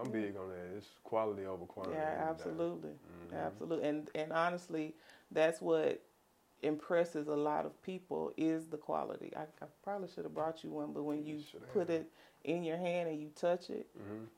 [0.00, 0.76] I'm big on that.
[0.76, 1.96] It's quality over quantity.
[1.96, 3.36] yeah, absolutely, Mhm.
[3.36, 4.94] absolutely, and and honestly,
[5.30, 6.02] that's what
[6.62, 9.32] impresses a lot of people is the quality.
[9.36, 12.08] I, I probably should have brought you one, but when you put it
[12.44, 14.28] in your hand and you touch it, Mhm.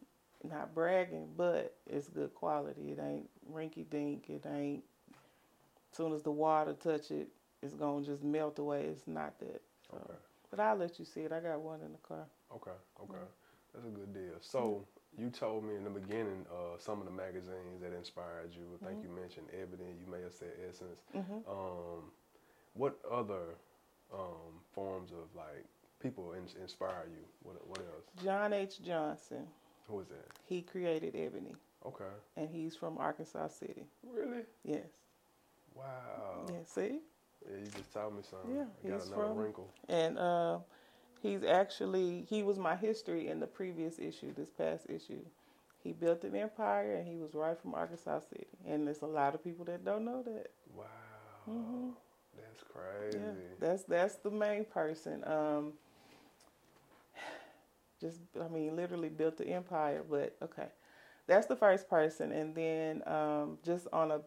[0.51, 2.93] not bragging, but it's good quality.
[2.93, 4.31] It ain't rinky dink.
[4.31, 4.85] It ain't.
[5.91, 7.29] As Soon as the water touch it,
[7.63, 8.87] it's gonna just melt away.
[8.87, 9.63] It's not that.
[9.91, 10.19] So, Okay.
[10.51, 11.33] but I'll let you see it.
[11.33, 12.27] I got one in the car.
[12.53, 12.73] Okay.
[13.03, 13.19] Okay.
[13.73, 14.35] That's a good deal.
[14.41, 14.87] So
[15.19, 18.63] you told me in the beginning uh, some of the magazines that inspired you.
[18.83, 19.91] I think you mentioned Ebony.
[20.05, 21.01] You may have said Essence.
[21.13, 22.11] hmm Um,
[22.75, 23.55] what other
[24.13, 25.65] um, forms of like
[26.01, 27.25] people in- inspire you?
[27.43, 28.05] What What else?
[28.25, 28.83] John H.
[28.83, 29.47] Johnson.
[29.89, 30.27] Who is that?
[30.47, 32.05] He created Ebony, Okay.
[32.37, 33.85] and he's from Arkansas City.
[34.03, 34.43] Really?
[34.65, 34.87] Yes.
[35.75, 36.47] Wow.
[36.49, 36.55] Yeah.
[36.65, 37.01] See.
[37.47, 38.55] Yeah, you just told me something.
[38.57, 39.71] Yeah, I got he's another from- wrinkle.
[39.89, 40.59] and uh,
[41.25, 45.25] he's actually he was my history in the previous issue, this past issue.
[45.83, 48.47] He built an empire, and he was right from Arkansas City.
[48.67, 50.51] And there's a lot of people that don't know that.
[50.75, 50.85] Wow.
[51.51, 51.89] mm-hmm.
[52.37, 53.19] That's crazy.
[53.19, 55.25] Yeah, that's that's the main person.
[55.27, 55.73] Um,
[58.01, 60.03] just I mean, literally built the empire.
[60.09, 60.69] But okay,
[61.27, 64.21] that's the first person, and then um, just on a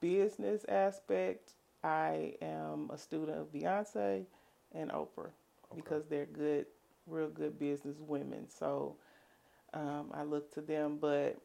[0.00, 1.52] business aspect,
[1.84, 4.26] I am a student of Beyonce
[4.72, 5.30] and Oprah
[5.74, 6.66] because they're good,
[7.06, 8.48] real good business women.
[8.48, 8.96] So
[9.74, 11.36] um, I look to them, but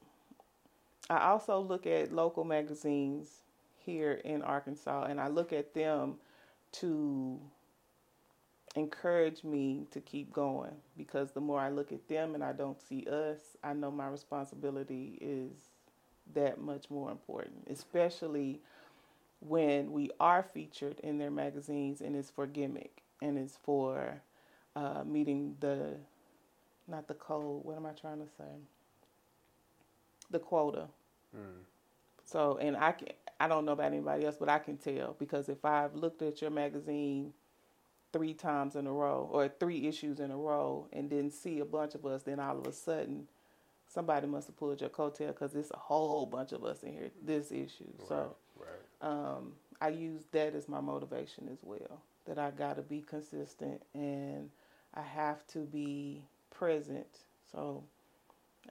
[1.10, 3.30] I also look at local magazines
[3.78, 6.16] here in Arkansas, and I look at them
[6.74, 7.40] to
[8.76, 12.82] encourage me to keep going because the more I look at them and I don't
[12.82, 15.52] see us, I know my responsibility is
[16.34, 18.60] that much more important, especially
[19.40, 24.22] when we are featured in their magazines and it's for gimmick and it's for
[24.76, 25.98] uh, meeting the,
[26.88, 28.60] not the code, what am I trying to say?
[30.32, 30.88] The quota.
[31.36, 31.64] Mm.
[32.26, 35.50] So, and I can, I don't know about anybody else, but I can tell because
[35.50, 37.34] if I've looked at your magazine
[38.12, 41.66] three times in a row or three issues in a row and didn't see a
[41.66, 43.28] bunch of us, then all of a sudden
[43.88, 47.12] somebody must have pulled your coattail because it's a whole bunch of us in here
[47.24, 47.92] this issue.
[48.08, 49.10] So, Right.
[49.10, 52.02] um, I use that as my motivation as well.
[52.26, 54.50] That I got to be consistent and
[54.94, 57.20] I have to be present.
[57.52, 57.84] So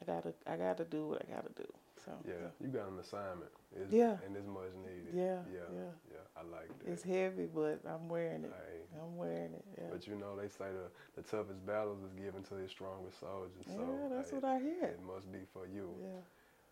[0.00, 1.66] I gotta I gotta do what I gotta do.
[2.04, 3.50] So Yeah, you got an assignment.
[3.74, 4.16] It's, Yeah.
[4.26, 5.14] And it's much needed.
[5.14, 5.68] Yeah, Yeah.
[5.72, 5.92] yeah.
[6.10, 6.18] Yeah.
[6.36, 6.90] I like that.
[6.90, 8.52] it's heavy, but I'm wearing it.
[8.52, 9.64] Hey, I'm wearing it.
[9.78, 13.20] Yeah, But you know, they say the, the toughest battles is given to the strongest
[13.20, 13.64] soldiers.
[13.68, 14.84] yeah so that's hey, what I hear.
[14.84, 15.94] It must be for you.
[16.02, 16.20] Yeah.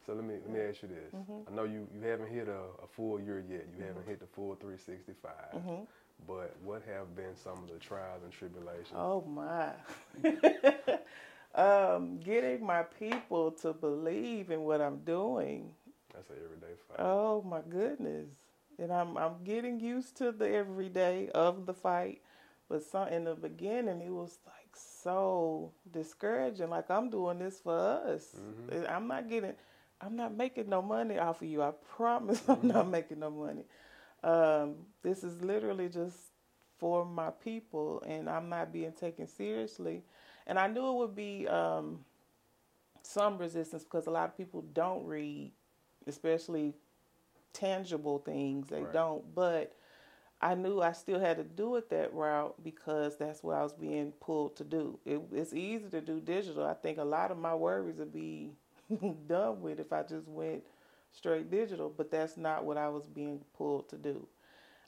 [0.05, 1.15] So let me let me ask you this.
[1.15, 1.47] Mhm.
[1.47, 3.67] I know you, you haven't hit a, a full year yet.
[3.77, 5.63] You haven't hit the full 365.
[5.63, 5.85] hmm
[6.27, 8.93] But what have been some of the trials and tribulations?
[8.95, 9.73] Oh my.
[11.55, 15.71] um, getting my people to believe in what I'm doing
[16.15, 16.99] That's an everyday fight.
[16.99, 18.29] Oh my goodness.
[18.79, 22.23] And I'm I'm getting used to the everyday of the fight.
[22.69, 26.71] But some in the beginning it was like so discouraging.
[26.71, 28.37] Like I'm doing this for us.
[28.37, 28.91] Mhm.
[28.91, 29.55] I'm not getting
[30.01, 31.63] I'm not making no money off of you.
[31.63, 33.65] I promise I'm not making no money.
[34.23, 36.17] Um, this is literally just
[36.79, 40.03] for my people and I'm not being taken seriously.
[40.47, 42.05] And I knew it would be um,
[43.03, 45.53] some resistance because a lot of people don't read
[46.07, 46.75] especially
[47.53, 48.69] tangible things.
[48.69, 48.93] They Right.
[48.93, 49.35] don't.
[49.35, 49.77] But
[50.41, 53.73] I knew I still had to do it that route because that's what I was
[53.73, 54.99] being pulled to do.
[55.05, 56.65] It, it's easy to do digital.
[56.65, 58.53] I think a lot of my worries would be
[59.29, 60.65] done with if I just went
[61.13, 64.27] straight digital, but that's not what I was being pulled to do.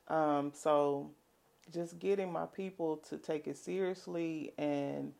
[0.09, 1.11] Um, so
[1.73, 5.13] just getting my people to take it seriously and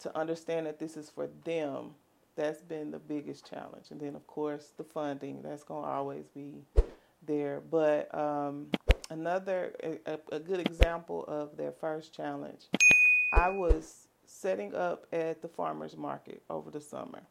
[0.00, 1.94] to understand that this is for them
[2.34, 3.86] that's been the biggest challenge.
[3.90, 6.64] And then of course the funding that's going to always be
[7.26, 7.60] there.
[7.60, 8.68] But um,
[9.10, 9.72] another
[10.06, 12.66] a, a good example of their first challenge
[13.32, 17.22] i was setting up at the farmers market over the summer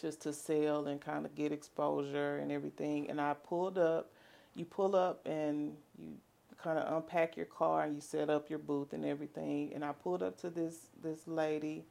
[0.00, 4.10] just to sell and kind of get exposure and everything and i pulled up
[4.54, 6.14] you pull up and you
[6.62, 9.72] kind of unpack your car and you set up your booth and everything.
[9.74, 11.84] And I pulled up to this this lady,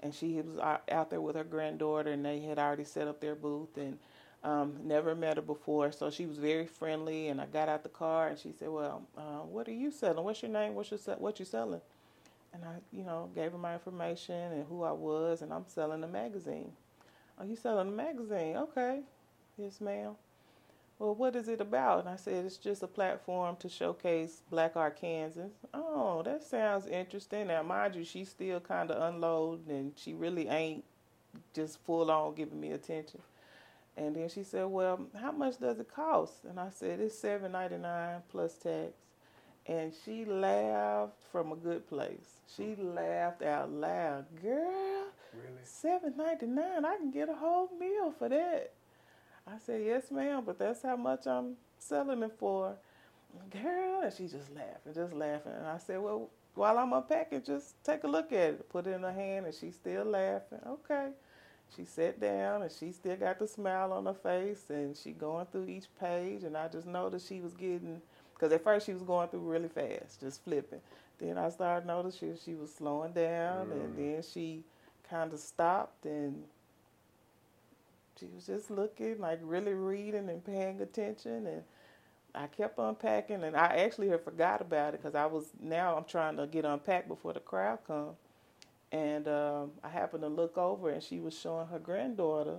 [0.00, 0.58] and she was
[0.90, 3.98] out there with her granddaughter, and they had already set up their booth and.
[4.42, 7.28] Um, never met her before, so she was very friendly.
[7.28, 10.22] And I got out the car, and she said, "Well, uh, what are you selling?
[10.22, 10.74] What's your name?
[10.74, 11.80] What's your what you selling?"
[12.52, 16.04] And I, you know, gave her my information and who I was, and I'm selling
[16.04, 16.72] a magazine.
[17.38, 18.56] Oh, you selling a magazine?
[18.56, 19.00] Okay,
[19.58, 20.14] yes, ma'am
[20.98, 22.00] well, what is it about?
[22.00, 25.50] And I said, it's just a platform to showcase black Arkansans.
[25.72, 27.48] Oh, that sounds interesting.
[27.48, 30.84] Now, mind you, she's still kind of unloaded and she really ain't
[31.52, 33.20] just full on giving me attention.
[33.96, 36.44] And then she said, well, how much does it cost?
[36.48, 38.92] And I said, it's seven ninety nine plus tax.
[39.66, 42.40] And she laughed from a good place.
[42.54, 44.26] She laughed out loud.
[44.42, 45.64] Girl, Really?
[45.64, 46.84] seven ninety nine.
[46.84, 48.72] I can get a whole meal for that.
[49.46, 52.76] I said, yes, ma'am, but that's how much I'm selling it for.
[53.50, 55.52] Girl, and she just laughing, just laughing.
[55.58, 58.68] And I said, well, while I'm unpacking, just take a look at it.
[58.68, 60.60] Put it in her hand, and she's still laughing.
[60.66, 61.08] Okay.
[61.74, 65.46] She sat down, and she still got the smile on her face, and she going
[65.46, 66.44] through each page.
[66.44, 68.00] And I just noticed she was getting,
[68.44, 70.80] because at first she was going through really fast, just flipping.
[71.18, 73.72] Then I started noticing she, she was slowing down, Mm.
[73.72, 74.64] and then she
[75.08, 76.44] kind of stopped and
[78.20, 81.46] she was just looking, like really reading and paying attention.
[81.46, 81.62] And
[82.34, 86.04] I kept unpacking, and I actually had forgot about it because I was now I'm
[86.04, 88.10] trying to get unpacked before the crowd come.
[88.92, 92.58] And um, I happened to look over, and she was showing her granddaughter,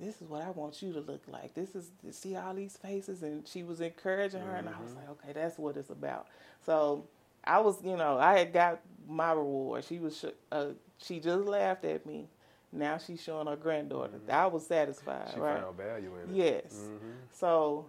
[0.00, 1.54] "This is what I want you to look like.
[1.54, 5.08] This is see all these faces." And she was encouraging her, and I was like,
[5.10, 6.26] "Okay, that's what it's about."
[6.64, 7.06] So
[7.44, 9.84] I was, you know, I had got my reward.
[9.84, 10.66] She was, uh,
[10.98, 12.28] she just laughed at me.
[12.72, 14.20] Now she's showing her granddaughter.
[14.28, 15.62] I was satisfied, She right?
[15.62, 16.34] found value in it.
[16.36, 16.72] Yes.
[16.74, 17.86] hmm So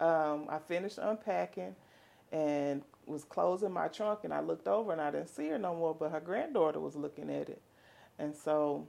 [0.00, 1.74] um, I finished unpacking
[2.30, 5.74] and was closing my trunk, and I looked over and I didn't see her no
[5.74, 7.60] more, but her granddaughter was looking at it.
[8.18, 8.86] And so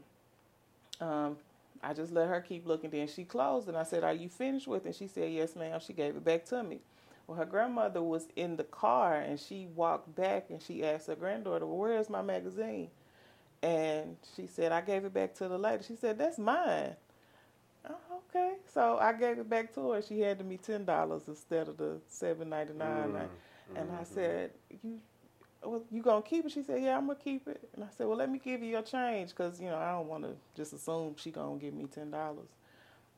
[1.01, 1.37] um,
[1.83, 2.91] I just let her keep looking.
[2.91, 4.87] Then she closed, and I said, Are you finished with it?
[4.89, 5.79] And she said, Yes, ma'am.
[5.79, 6.81] She gave it back to me.
[7.27, 11.15] Well, her grandmother was in the car, and she walked back and she asked her
[11.15, 12.89] granddaughter, Well, where is my magazine?
[13.61, 15.83] And she said, I gave it back to the lady.
[15.83, 16.95] She said, That's mine.
[17.89, 18.55] Oh, okay.
[18.73, 20.01] So I gave it back to her.
[20.01, 23.13] She handed me ten dollars instead of the seven ninety nine.
[23.13, 23.29] Mm.
[23.75, 24.05] And I Mhm.
[24.05, 24.51] said,
[24.83, 24.99] "You,
[25.65, 28.07] well, you gonna keep it?" She said, "Yeah, I'm gonna keep it." And I said,
[28.07, 30.73] "Well, let me give you your change, cause you know I don't want to just
[30.73, 32.49] assume she gonna give me ten dollars."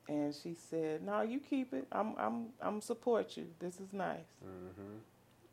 [0.08, 1.88] And she said, "No, you keep it.
[1.92, 3.48] I'm I'm I'm support you.
[3.60, 4.98] This is nice." hmm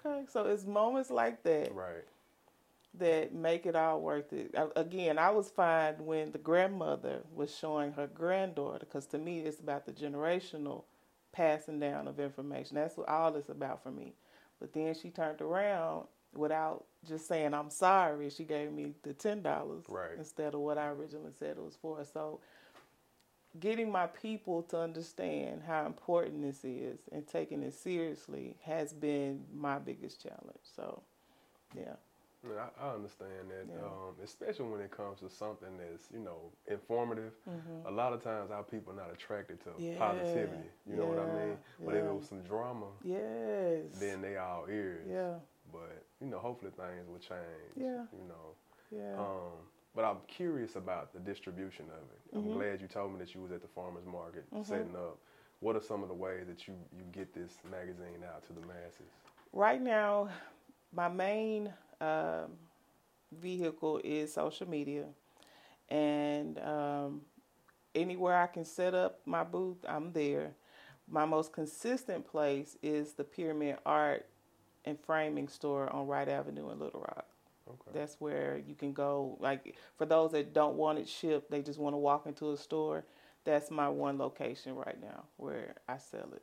[0.05, 2.05] Okay, so it's moments like that Right.
[2.95, 4.55] that make it all worth it.
[4.77, 9.61] Again, I was fine when the grandmother was showing her granddaughter, because to me, it's
[9.61, 10.85] about the generational
[11.33, 12.75] passing down of information.
[12.75, 14.15] That's what all it's about for me.
[14.61, 18.31] But then she turned around without just saying I'm sorry.
[18.31, 20.11] She gave me the ten dollars Right.
[20.19, 22.05] instead of what I originally said it was for.
[22.05, 22.41] So,
[23.61, 29.45] getting my people to understand how important this is and taking it seriously has been
[29.55, 30.61] my biggest challenge.
[30.75, 31.03] So,
[31.77, 31.95] yeah.
[32.45, 33.85] Yeah, I, I understand that, Yeah.
[33.85, 37.33] um, especially when it comes to something that's you know informative.
[37.49, 37.87] Mhm.
[37.87, 40.69] A lot of times, our people are not attracted to Yeah, positivity.
[40.87, 41.59] You know what I mean?
[41.85, 43.97] But if it was some drama, Yes.
[44.01, 45.07] then they all ears.
[45.09, 45.39] Yeah.
[45.73, 47.77] But you know, hopefully things will change.
[47.77, 48.05] Yeah.
[48.13, 48.55] You know.
[48.91, 49.21] Yeah.
[49.21, 49.53] Um,
[49.95, 52.37] but I'm curious about the distribution of it.
[52.37, 52.53] I'm Mhm.
[52.53, 54.65] glad you told me that you was at the farmers market Mhm.
[54.67, 55.19] setting up.
[55.61, 58.61] What are some of the ways that you you get this magazine out to the
[58.67, 59.11] masses?
[59.53, 60.31] right now,
[60.93, 62.57] my main um,
[63.33, 65.07] vehicle is social media,
[65.89, 67.23] and um,
[67.95, 70.55] anywhere I can set up my booth, I'm there.
[71.09, 74.27] My most consistent place is the Pyramid Art
[74.85, 77.27] and Framing Store on Wright Avenue in Little Rock.
[77.69, 77.99] Okay.
[77.99, 79.37] That's where you can go.
[79.41, 82.57] Like for those that don't want it shipped, they just want to walk into a
[82.57, 83.05] store.
[83.45, 86.43] That's my one location right now where I sell it.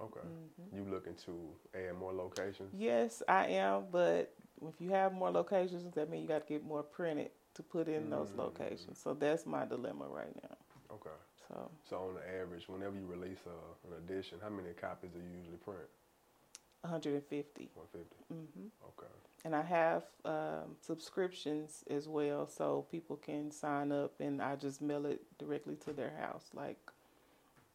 [0.00, 0.20] Okay.
[0.20, 0.76] Mm-hmm.
[0.76, 2.72] You looking to add more locations?
[2.76, 4.32] Yes, I am, but
[4.66, 7.86] if you have more locations, that means you got to get more printed to put
[7.86, 8.38] in those Mm.
[8.38, 8.98] locations.
[8.98, 10.56] So that's my dilemma right now.
[10.92, 11.10] Okay.
[11.48, 15.18] So So on the average, whenever you release a, an edition, how many copies do
[15.20, 15.86] you usually print?
[16.84, 17.70] 150.
[17.74, 18.16] 150.
[18.28, 19.12] hmm Okay.
[19.46, 24.80] And I have um, subscriptions as well, so people can sign up, and I just
[24.80, 26.78] mail it directly to their house, like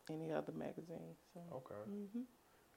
[0.09, 1.15] any other magazine.
[1.33, 1.39] So.
[1.57, 1.75] Okay.
[1.87, 2.21] hmm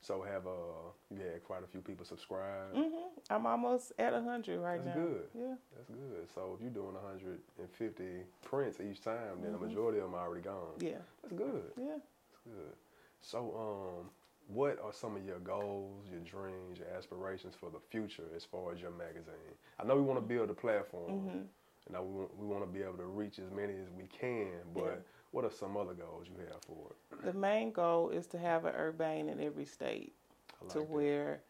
[0.03, 2.75] So have uh yeah quite a few people subscribe.
[2.75, 5.03] hmm I'm almost at 100 right That's now.
[5.03, 5.29] That's good.
[5.35, 5.55] Yeah.
[5.75, 6.29] That's good.
[6.35, 8.05] So if you're doing 150
[8.43, 9.61] prints each time, then Mhm.
[9.61, 10.75] the majority of them are already gone.
[10.81, 11.03] Yeah.
[11.23, 11.73] That's good.
[11.79, 11.99] Yeah.
[12.33, 12.77] That's good.
[13.21, 14.11] So um,
[14.49, 18.73] what are some of your goals, your dreams, your aspirations for the future as far
[18.73, 19.57] as your magazine?
[19.79, 21.13] I know we want to build a platform.
[21.21, 21.43] hmm
[21.87, 24.07] And I, we want, we want to be able to reach as many as we
[24.07, 24.95] can, but Yeah.
[25.33, 26.97] what are some other goals you have for it?
[27.23, 30.15] The main goal is to have an urbane in every state.
[30.63, 30.87] Like to that.
[30.93, 31.43] where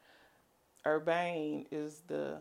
[0.87, 2.41] Urbane is the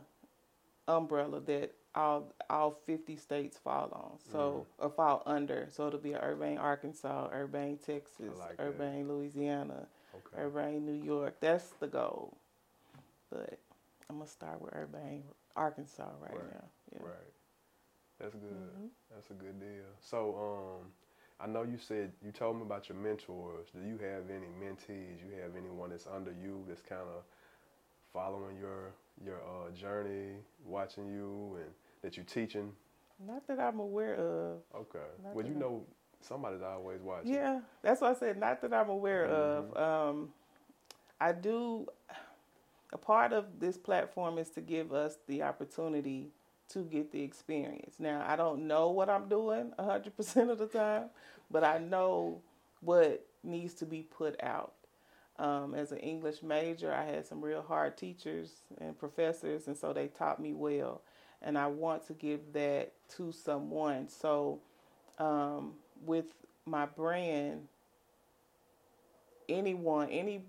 [0.87, 4.19] umbrella that all all 50 states fall on.
[4.19, 4.83] So Mm-hmm.
[4.83, 5.67] or fall under.
[5.69, 8.63] So it'll be Urbane, Arkansas, Urbane, Texas, like that.
[8.63, 9.87] Urbane, Louisiana,
[10.37, 11.35] Urbane, New York.
[11.39, 12.37] That's the goal.
[13.29, 13.59] But
[14.09, 15.23] I'm gonna start with Urbane,
[15.55, 16.63] Arkansas right, Right, now.
[16.91, 16.99] Yeah.
[17.03, 17.33] Right.
[18.19, 18.51] That's good.
[18.51, 18.89] Mhm.
[19.09, 19.85] That's a good deal.
[19.99, 20.91] So, um,
[21.39, 23.69] I know you said you told me about your mentors.
[23.71, 25.19] Do you have any mentees?
[25.19, 27.23] You have anyone that's under you that's kind of
[28.13, 31.71] following your your uh, journey, watching you, and
[32.01, 32.71] that you're teaching?
[33.25, 34.61] Not that I'm aware of.
[34.75, 34.99] Okay.
[35.23, 35.85] Not well, you know,
[36.23, 37.33] somebody's always watching.
[37.33, 38.37] Yeah, that's what I said.
[38.39, 39.31] Not that I'm aware Mhm.
[39.31, 39.77] of.
[39.77, 40.33] Um,
[41.19, 41.87] I do.
[42.93, 46.31] A part of this platform is to give us the opportunity
[46.69, 47.95] to get the experience.
[47.99, 51.09] Now, I don't know what I'm doing 100% of the time,
[51.49, 52.41] but I know
[52.81, 54.73] what needs to be put out.
[55.37, 59.93] Um, as an English major, I had some real hard teachers and professors, and so
[59.93, 61.01] they taught me well.
[61.41, 64.09] And I want to give that to someone.
[64.09, 64.59] So,
[65.17, 65.75] um,
[66.05, 66.25] with
[66.65, 67.67] my brand,
[69.49, 70.43] anyone, any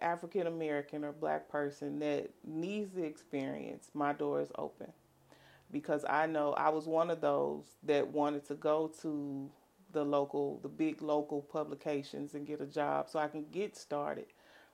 [0.00, 4.92] African American or black person that needs the experience, my door is open.
[5.70, 9.50] Because I know I was one of those that wanted to go to
[9.92, 14.26] the local, the big local publications and get a job so I can get started.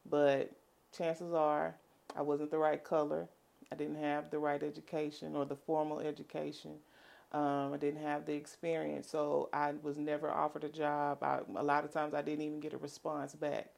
[0.09, 0.51] But
[0.97, 1.75] chances are
[2.17, 3.29] I wasn't the right color.
[3.73, 6.73] I didn't have the right education or the formal education.
[7.33, 11.23] Um, I didn't have the experience, so I was never offered a job.
[11.23, 13.71] I, a lot of times I didn't even get a response back.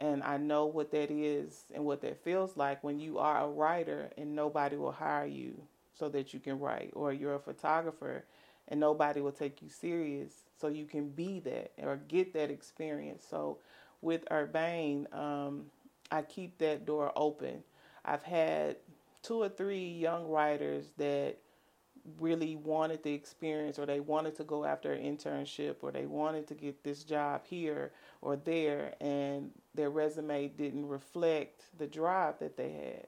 [0.00, 3.48] And I know what that is and what that feels like when you are a
[3.48, 5.62] writer and nobody will hire you
[5.94, 8.24] so that you can write, or you're a photographer
[8.68, 13.24] and nobody will take you serious so you can be that or get that experience.
[13.28, 13.58] So
[14.02, 15.66] with Urbane, um,
[16.10, 17.62] I keep that door open.
[18.04, 18.76] I've had
[19.22, 21.38] two or three young writers that
[22.20, 26.46] really wanted the experience or they wanted to go after an internship or they wanted
[26.48, 27.92] to get this job here
[28.22, 33.06] or there and their resume didn't reflect the drive that they had.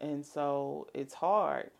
[0.00, 1.70] And so it's hard,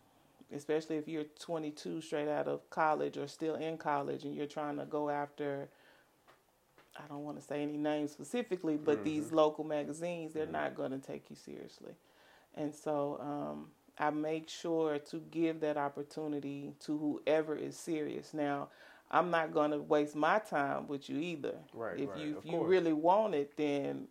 [0.53, 4.77] especially if you're 22 straight out of college or still in college and you're trying
[4.77, 5.69] to go after
[6.97, 10.91] I don't want to say any names specifically, but these local magazines, they're not going
[10.91, 11.93] to take you seriously.
[12.55, 13.67] And so um,
[13.99, 18.33] I make sure to give that opportunity to whoever is serious.
[18.33, 18.69] Now,
[19.11, 21.55] I'm not going to waste my time with you either.
[21.73, 22.69] Right, If right, you if you course.
[22.69, 24.07] really want it, then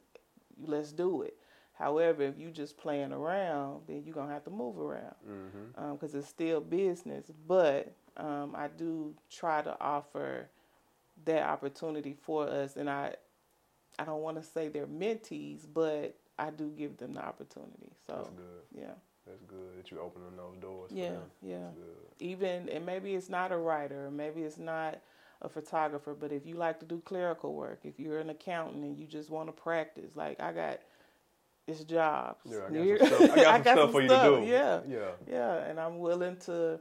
[0.65, 1.37] let's do it.
[1.75, 5.93] However, if you just playing around, then you're gonna have to move around Mm-hmm.
[5.93, 7.31] because it's still business.
[7.47, 10.49] But um, I do try to offer
[11.25, 13.15] that opportunity for us, and I
[13.99, 17.93] I don't want to say they're mentees, but I do give them the opportunity.
[18.07, 18.63] So That's good.
[18.75, 18.93] yeah,
[19.29, 20.91] That's good that you're opening those doors.
[20.95, 21.69] Yeah, yeah.
[22.21, 24.99] Even and maybe it's not a writer, maybe it's not
[25.43, 28.99] a photographer, but if you like to do clerical work, if you're an accountant and
[28.99, 30.81] you just want to practice, like I got.
[31.67, 32.41] It's jobs.
[32.51, 34.47] Yeah, I got some stuff, I got some stuff some for you stuff, to do.
[34.47, 35.11] Yeah, Yeah.
[35.31, 36.81] yeah, and I'm willing to,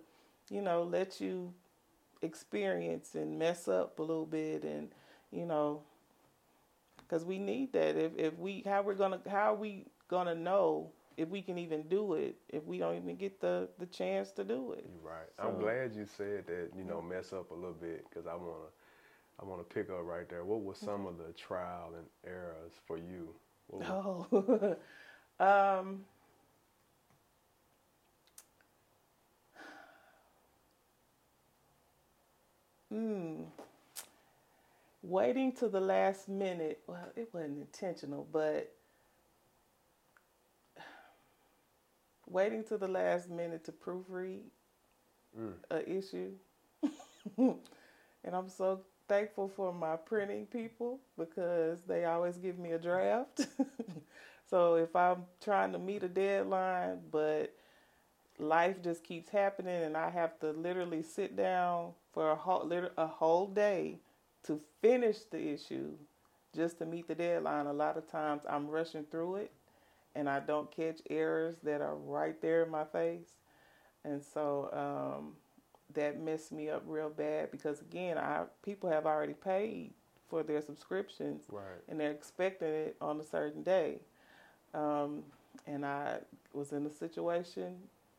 [0.49, 1.53] you know, let you
[2.21, 4.89] experience and mess up a little bit, and
[5.31, 5.81] you know,
[6.99, 7.97] because we need that.
[7.97, 11.83] If if we how we're gonna how are we gonna know if we can even
[11.83, 14.89] do it if we don't even get the the chance to do it?
[14.89, 15.27] You're right.
[15.39, 16.71] I'm glad you said that.
[16.77, 18.69] You know, mess up a little bit because I wanna,
[19.41, 20.45] I wanna pick up right there.
[20.45, 23.35] What were some of the trial and errors for you?
[23.67, 24.77] What Oh,
[25.39, 26.05] um,
[32.91, 33.43] hmm.
[35.03, 36.81] Waiting to the last minute.
[36.87, 38.73] Well, it wasn't intentional, but
[42.27, 44.41] waiting to the last minute to proofread
[45.37, 45.53] Mm.
[45.69, 46.31] a issue.
[47.37, 47.59] and
[48.33, 53.47] I'm so thankful for my printing people because they always give me a draft.
[54.49, 57.53] so if I'm trying to meet a deadline, but
[58.39, 63.07] life just keeps happening and I have to literally sit down for a whole, a
[63.07, 63.99] whole day
[64.43, 65.91] to finish the issue
[66.55, 69.51] just to meet the deadline, a lot of times I'm rushing through it
[70.17, 73.35] and I don't catch errors that are right there in my face.
[74.03, 75.33] And so um,
[75.93, 79.91] that messed me up real bad because again, I people have already paid
[80.27, 81.63] for their subscriptions, right.
[81.87, 83.99] and they're expecting it on a certain day.
[84.73, 85.23] Um,
[85.67, 86.17] and I
[86.51, 87.75] was in a situation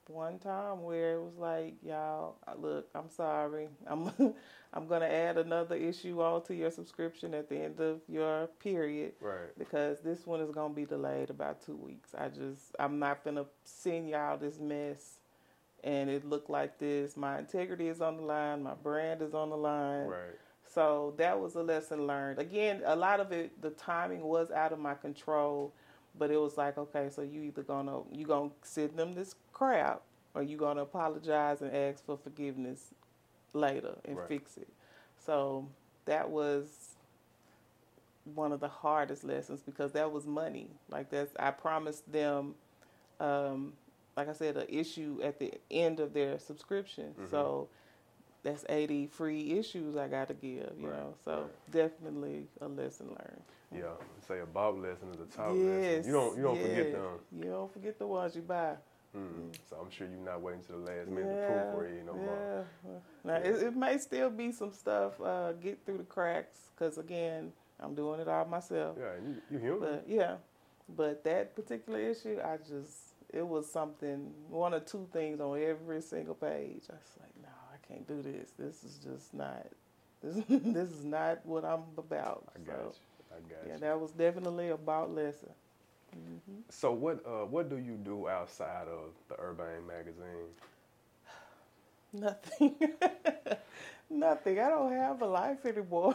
[0.09, 4.11] one time where it was like, y'all, uh, look, I'm sorry, I'm
[4.73, 9.13] I'm gonna add another issue on to your subscription at the end of your period,
[9.21, 9.57] right?
[9.59, 12.15] Because this one is gonna be delayed about two weeks.
[12.17, 15.21] I just I'm not gonna send y'all this mess,
[15.85, 17.17] and it looked like this.
[17.17, 18.63] My integrity is on the line.
[18.63, 20.07] My brand is on the line.
[20.07, 20.37] Right.
[20.75, 22.39] So that was a lesson learned.
[22.39, 25.73] Again, a lot of it, the timing was out of my control,
[26.19, 30.03] but it was like, okay, so you either gonna you gonna send them this crap,
[30.35, 32.95] or you gonna apologize and ask for forgiveness
[33.53, 34.29] later and right.
[34.29, 34.69] fix it.
[35.25, 35.69] So
[36.05, 36.97] that was
[38.35, 40.69] one of the hardest lessons because that was money.
[40.91, 42.55] Like that's I promised them,
[43.21, 43.73] um,
[44.17, 47.15] like I said, an issue at the end of their subscription.
[47.19, 47.31] Mm-hmm.
[47.31, 47.69] So
[48.43, 50.73] that's eighty free issues I got to give.
[50.79, 50.99] You right.
[50.99, 51.73] know, so right.
[51.73, 53.43] definitely a lesson learned.
[53.75, 53.91] Yeah,
[54.27, 56.05] say a Bob lesson is a top yes, lesson.
[56.07, 56.69] You don't you don't yes.
[56.69, 57.09] forget them.
[57.37, 58.75] You don't forget the ones you buy.
[59.17, 59.55] Mm.
[59.69, 62.27] So I'm sure you're not waiting to the last minute yeah, to proofread no yeah.
[62.27, 62.67] more.
[63.25, 63.39] Now yeah.
[63.39, 67.95] it, it, may still be some stuff uh, get through the cracks because again I'm
[67.95, 68.97] doing it all myself.
[69.01, 69.81] Yeah, you, you human.
[69.81, 70.35] But yeah,
[70.95, 76.01] but that particular issue, I just it was something one or two things on every
[76.03, 76.85] single page.
[76.91, 78.53] I was like, no, I can't do this.
[78.59, 79.67] This is just not.
[80.23, 82.45] This, this is not what I'm about.
[82.55, 82.93] I got so, you.
[83.31, 83.81] I got yeah, you.
[83.81, 85.51] that was definitely about lesson.
[86.17, 86.61] Mm-hmm.
[86.71, 90.49] So what uh, what do you do outside of the Urbane magazine?
[92.13, 92.75] Nothing.
[94.11, 94.59] Nothing.
[94.59, 96.15] I don't have a life anymore.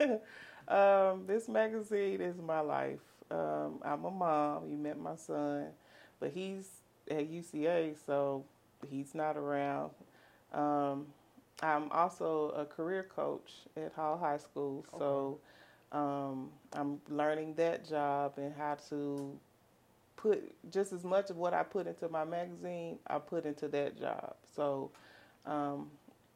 [0.68, 3.00] um, this magazine is my life.
[3.30, 4.68] Um, I'm a mom.
[4.68, 5.66] You met my son,
[6.18, 6.68] but he's
[7.10, 8.44] at UCA, so
[8.88, 9.90] he's not around.
[10.52, 11.06] Um,
[11.62, 14.98] I'm also a career coach at Hall High School, okay.
[14.98, 15.38] so
[15.92, 19.38] um, I'm learning that job and how to
[20.16, 23.98] put just as much of what I put into my magazine, I put into that
[23.98, 24.34] job.
[24.54, 24.90] So,
[25.46, 25.88] um,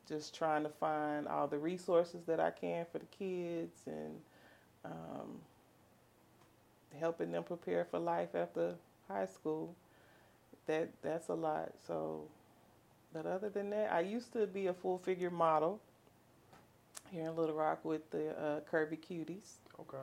[0.08, 4.14] just trying to find all the resources that I can for the kids and
[4.84, 5.40] um,
[6.98, 8.74] helping them prepare for life after
[9.08, 9.74] high school.
[10.66, 11.72] That that's a lot.
[11.86, 12.22] So,
[13.12, 15.80] but other than that, I used to be a full figure model
[17.12, 19.56] here in Little Rock with the uh, Curvy Cuties.
[19.78, 19.98] Okay.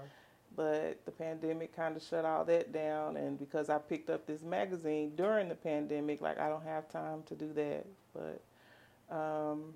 [0.55, 4.41] But the pandemic kind of shut all that down, and because I picked up this
[4.41, 7.85] magazine during the pandemic, like I don't have time to do that.
[8.13, 9.73] But um,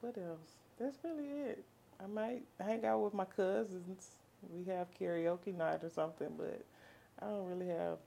[0.00, 0.56] what else?
[0.80, 1.64] That's really it.
[2.02, 4.12] I might hang out with my cousins.
[4.50, 6.64] We have karaoke night or something, but
[7.20, 7.98] I don't really have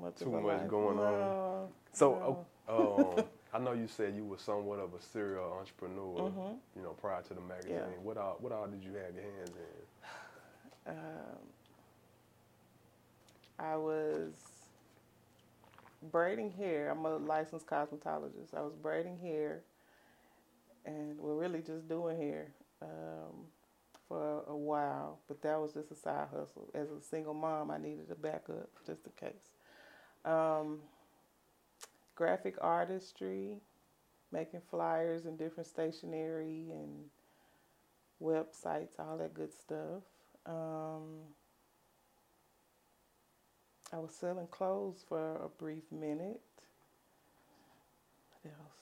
[0.00, 0.68] much too much life.
[0.68, 1.68] going no, on.
[1.92, 3.18] So, no.
[3.18, 3.24] um,
[3.56, 6.56] I know you said you were somewhat of a serial entrepreneur, mm-hmm.
[6.76, 7.76] you know, prior to the magazine.
[7.76, 8.02] Yeah.
[8.02, 10.08] What all what all did you have your hands in?
[10.88, 11.42] Um,
[13.58, 14.34] I was
[16.12, 16.90] braiding hair.
[16.90, 18.54] I'm a licensed cosmetologist.
[18.56, 19.62] I was braiding hair,
[20.84, 22.52] and we're really just doing hair
[22.82, 23.48] um,
[24.08, 25.18] for a while.
[25.26, 26.68] But that was just a side hustle.
[26.72, 29.50] As a single mom, I needed a backup just in case.
[30.24, 30.78] Um,
[32.16, 33.58] graphic artistry,
[34.32, 37.04] making flyers and different stationery and
[38.20, 40.02] websites, all that good stuff.
[40.46, 41.20] Um,
[43.92, 46.40] I was selling clothes for a brief minute.
[48.42, 48.80] What else?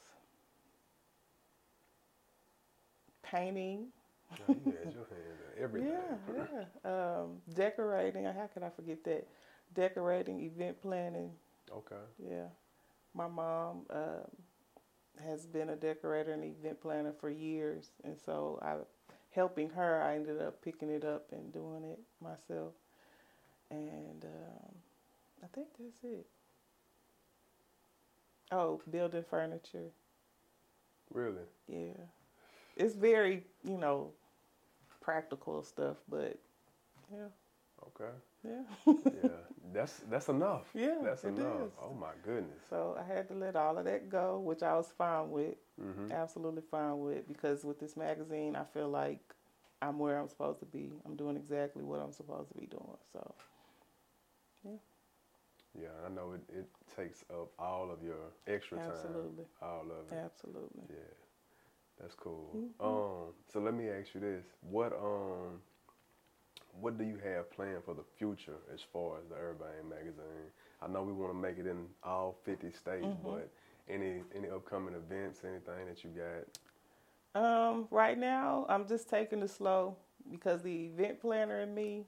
[3.23, 3.89] Painting.
[4.39, 5.93] No, you had your hands in everything.
[6.37, 7.21] Yeah, yeah.
[7.21, 8.25] Um, decorating.
[8.25, 9.27] How could I forget that?
[9.75, 11.31] Decorating, event planning.
[11.73, 11.97] Okay.
[12.19, 12.47] Yeah
[13.15, 14.31] my mom um,
[15.25, 18.75] has been a decorator and event planner for years, and so I,
[19.31, 22.73] helping her, I ended up picking it up and doing it myself.
[23.71, 24.75] And um,
[25.43, 26.27] I think that's it.
[28.53, 29.91] Oh, building furniture.
[31.13, 31.43] Really?
[31.67, 32.05] Yeah.
[32.77, 34.11] It's very, you know,
[35.01, 36.39] practical stuff, but
[37.13, 37.29] yeah.
[37.83, 38.11] Okay.
[38.45, 38.63] Yeah.
[39.13, 39.41] Yeah.
[39.73, 40.75] that's that's enough.
[40.75, 41.69] Yeah, That's it enough.
[41.69, 41.73] is.
[41.83, 42.63] Oh my goodness.
[42.69, 45.57] so I had to let all of that go, which I was fine with.
[45.79, 49.35] hmm Absolutely fine with because with this magazine, I feel like
[49.83, 50.93] I'm where I'm supposed to be.
[51.07, 52.99] I'm doing exactly what I'm supposed to be doing.
[53.13, 53.35] So
[54.65, 54.79] Yeah,
[55.79, 56.67] Yeah, I know it, it
[56.97, 58.97] takes up all of your extra time.
[58.97, 60.19] absolutely, All of it.
[60.25, 60.85] absolutely.
[60.91, 60.97] Yeah.
[62.01, 62.61] That's cool.
[62.61, 62.75] Mhm.
[62.81, 64.45] Um, so let me ask you this.
[64.61, 65.61] What um
[66.81, 70.51] what do you have planned for the future as far as the Urbane magazine?
[70.83, 73.23] I know we want to make it in all 50 states, Mhm.
[73.25, 73.51] but
[73.89, 76.47] any any upcoming events, anything that you got?
[77.35, 79.97] Um, right now, I'm just taking it slow
[80.31, 82.07] because the event planner in me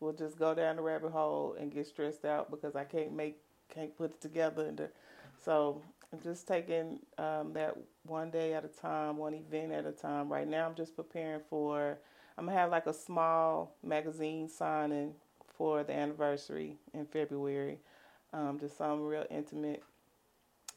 [0.00, 3.38] will just go down the rabbit hole and get stressed out because I can't make,
[3.68, 4.66] can't put it together.
[4.66, 4.88] And
[5.44, 9.92] so I'm just taking um, that one day at a time, one event at a
[9.92, 10.30] time.
[10.32, 11.98] Right now, I'm just preparing for.
[12.38, 15.14] I'm gonna have like a small magazine signing
[15.56, 17.80] for the anniversary in February.
[18.32, 19.82] Um, just something real intimate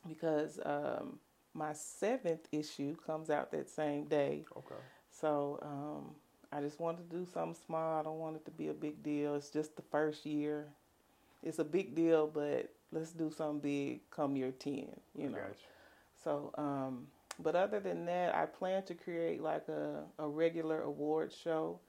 [0.08, 1.20] because um,
[1.54, 4.46] my seventh issue comes out that same day.
[4.58, 4.82] Okay.
[5.12, 6.16] So um,
[6.52, 8.00] I just wanted to do something small.
[8.00, 9.36] I don't want it to be a big deal.
[9.36, 10.66] It's just the first year.
[11.44, 15.38] It's a big deal, but let's do something big come year 10, you know.
[15.38, 15.56] I got you.
[16.24, 17.08] So, um,
[17.42, 21.80] but other than that, I plan to create like a, a regular award show.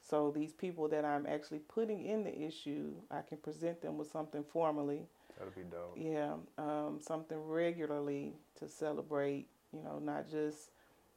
[0.00, 4.10] So these people that I'm actually putting in the issue, I can present them with
[4.10, 5.06] something formally.
[5.38, 5.94] That'll be dope.
[5.96, 10.70] Yeah, um, something regularly to celebrate, you know, not just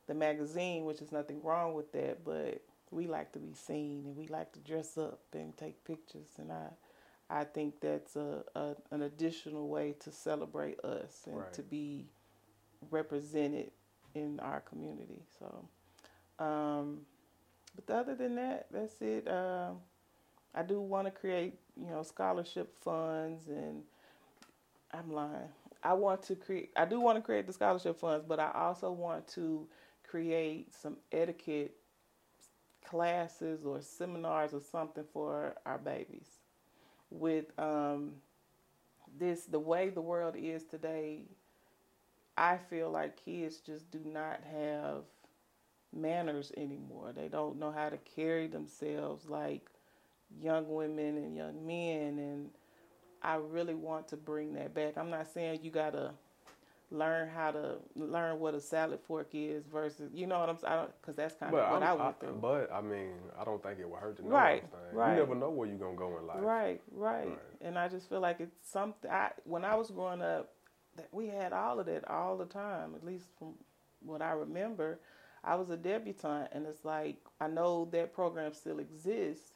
[0.07, 4.15] the magazine, which is nothing wrong with that, but we like to be seen and
[4.15, 6.27] we like to dress up and take pictures.
[6.37, 6.67] And I,
[7.29, 11.53] I think that's a, a an additional way to celebrate us and Right.
[11.53, 12.07] to be
[12.91, 13.71] represented
[14.15, 15.21] in our community.
[15.39, 16.99] So, um,
[17.75, 19.27] but other than that, that's it.
[19.27, 19.77] Um,
[20.55, 23.83] I do want to create, you know, scholarship funds and
[24.91, 25.49] I'm lying.
[25.81, 26.71] I want to create.
[26.75, 29.67] I do want to create the scholarship funds, but I also want to
[30.07, 31.75] create some etiquette
[32.85, 36.27] classes or seminars or something for our babies.
[37.09, 38.13] With um,
[39.19, 41.23] this, the way the world is today,
[42.37, 45.03] I feel like kids just do not have
[45.93, 47.11] manners anymore.
[47.15, 49.67] They don't know how to carry themselves like
[50.41, 52.49] young women and young men and
[53.21, 54.97] I really want to bring that back.
[54.97, 56.11] I'm not saying you gotta
[56.91, 60.87] learn how to learn what a salad fork is versus, you know what I'm saying?
[61.01, 62.33] Because that's kind of what I'm- I went through.
[62.33, 65.11] but I mean, I don't think it would hurt to know Right, right.
[65.11, 66.41] You never know where you're gonna go in life.
[66.41, 67.39] Right, right, Right.
[67.61, 69.09] And I just feel like it's something.
[69.09, 70.53] I when I was growing up,
[70.97, 72.93] that we had all of that all the time.
[72.95, 73.53] At least from
[74.01, 74.99] what I remember,
[75.43, 79.51] I was a debutante, and it's like I know that program still exists,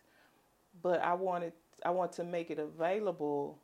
[0.81, 1.53] but I wanted
[1.85, 3.59] I want to make it available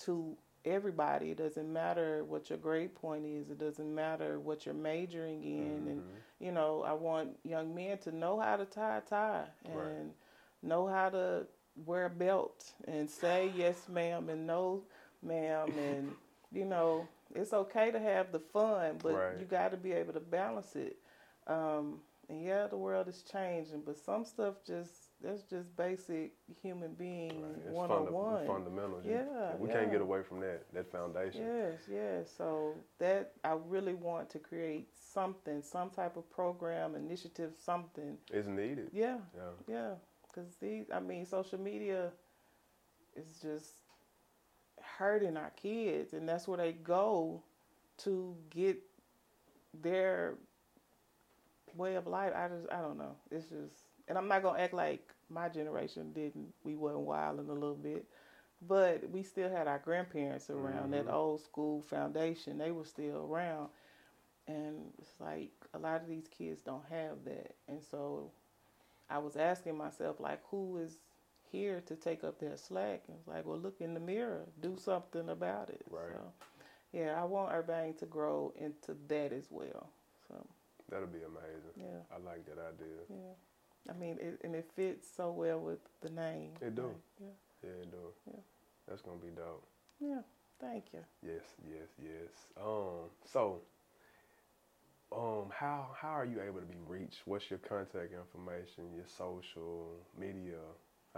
[0.00, 1.30] to everybody.
[1.30, 3.50] It doesn't matter what your grade point is.
[3.50, 6.22] It doesn't matter what you're majoring in, and Mhm.
[6.40, 10.14] you know, I want young men to know how to tie a tie and Right.
[10.62, 11.46] know how to
[11.86, 14.84] wear a belt and say yes, ma'am, and no,
[15.22, 16.16] ma'am, and
[16.52, 19.38] you know, it's okay to have the fun, but Right.
[19.38, 20.96] you got to be able to balance it.
[21.46, 26.32] Um, and yeah, the world is changing, but some stuff just that's just basic
[26.62, 29.04] human being one on one fundamentals.
[29.06, 29.74] Yeah, we yeah.
[29.74, 30.72] can't get away from that.
[30.74, 31.40] That foundation.
[31.44, 32.30] Yes, yes.
[32.36, 38.18] So that I really want to create something, some type of program, initiative, something.
[38.30, 38.90] is needed.
[38.92, 39.50] Yeah, Yeah.
[39.66, 39.90] yeah.
[40.30, 42.12] Because these, I mean, social media
[43.16, 43.72] is just
[44.96, 47.42] hurting our kids, and that's where they go
[47.98, 48.78] to get
[49.74, 50.36] their
[51.74, 52.32] way of life.
[52.34, 53.16] I just, I don't know.
[53.30, 53.74] It's just,
[54.08, 56.52] and I'm not gonna act like my generation didn't.
[56.64, 58.06] We wasn't wilding a little bit,
[58.66, 60.92] but we still had our grandparents around.
[60.92, 61.12] That Mhm.
[61.12, 63.68] old school foundation, they were still around,
[64.46, 68.32] and it's like a lot of these kids don't have that, and so
[69.10, 70.98] I was asking myself like, who is
[71.50, 73.02] here to take up that slack?
[73.08, 75.82] And it's like, well, look in the mirror, do something about it.
[75.90, 76.12] Right.
[76.12, 76.20] So,
[76.92, 79.90] yeah, I want Urbane to grow into that as well.
[80.28, 80.46] So,
[80.90, 81.74] That'll be amazing.
[81.76, 82.96] yeah, I like that idea.
[83.10, 83.90] yeah.
[83.90, 86.50] I mean, it, and it fits so well with the name.
[86.60, 86.82] It do.
[86.82, 87.26] Like, yeah,
[87.62, 87.96] Yeah, it do.
[88.26, 88.40] Yeah.
[88.88, 89.66] That's gonna be dope.
[90.00, 90.20] yeah.
[90.60, 91.00] Thank you.
[91.22, 92.30] Yes, yes, yes.
[92.60, 93.60] Um, so,
[95.12, 97.20] um, how how are you able to be reached?
[97.26, 98.92] What's your contact information?
[98.94, 100.58] Your social media?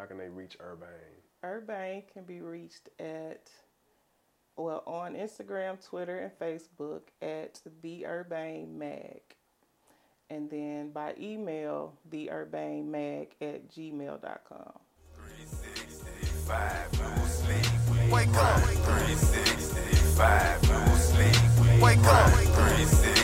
[0.01, 1.20] How can they reach Urbane?
[1.44, 3.51] Urbane can be reached at,
[4.57, 9.20] well, on Instagram, Twitter, and Facebook at the Urbane Mag.
[10.30, 14.72] And then by email, the Urbane Mag at gmail.com.
[15.14, 17.66] 365, no sleep.
[18.11, 18.59] Wake up.
[18.61, 21.36] 365, no sleep.
[21.82, 22.30] Wake up.
[22.30, 23.20] 365.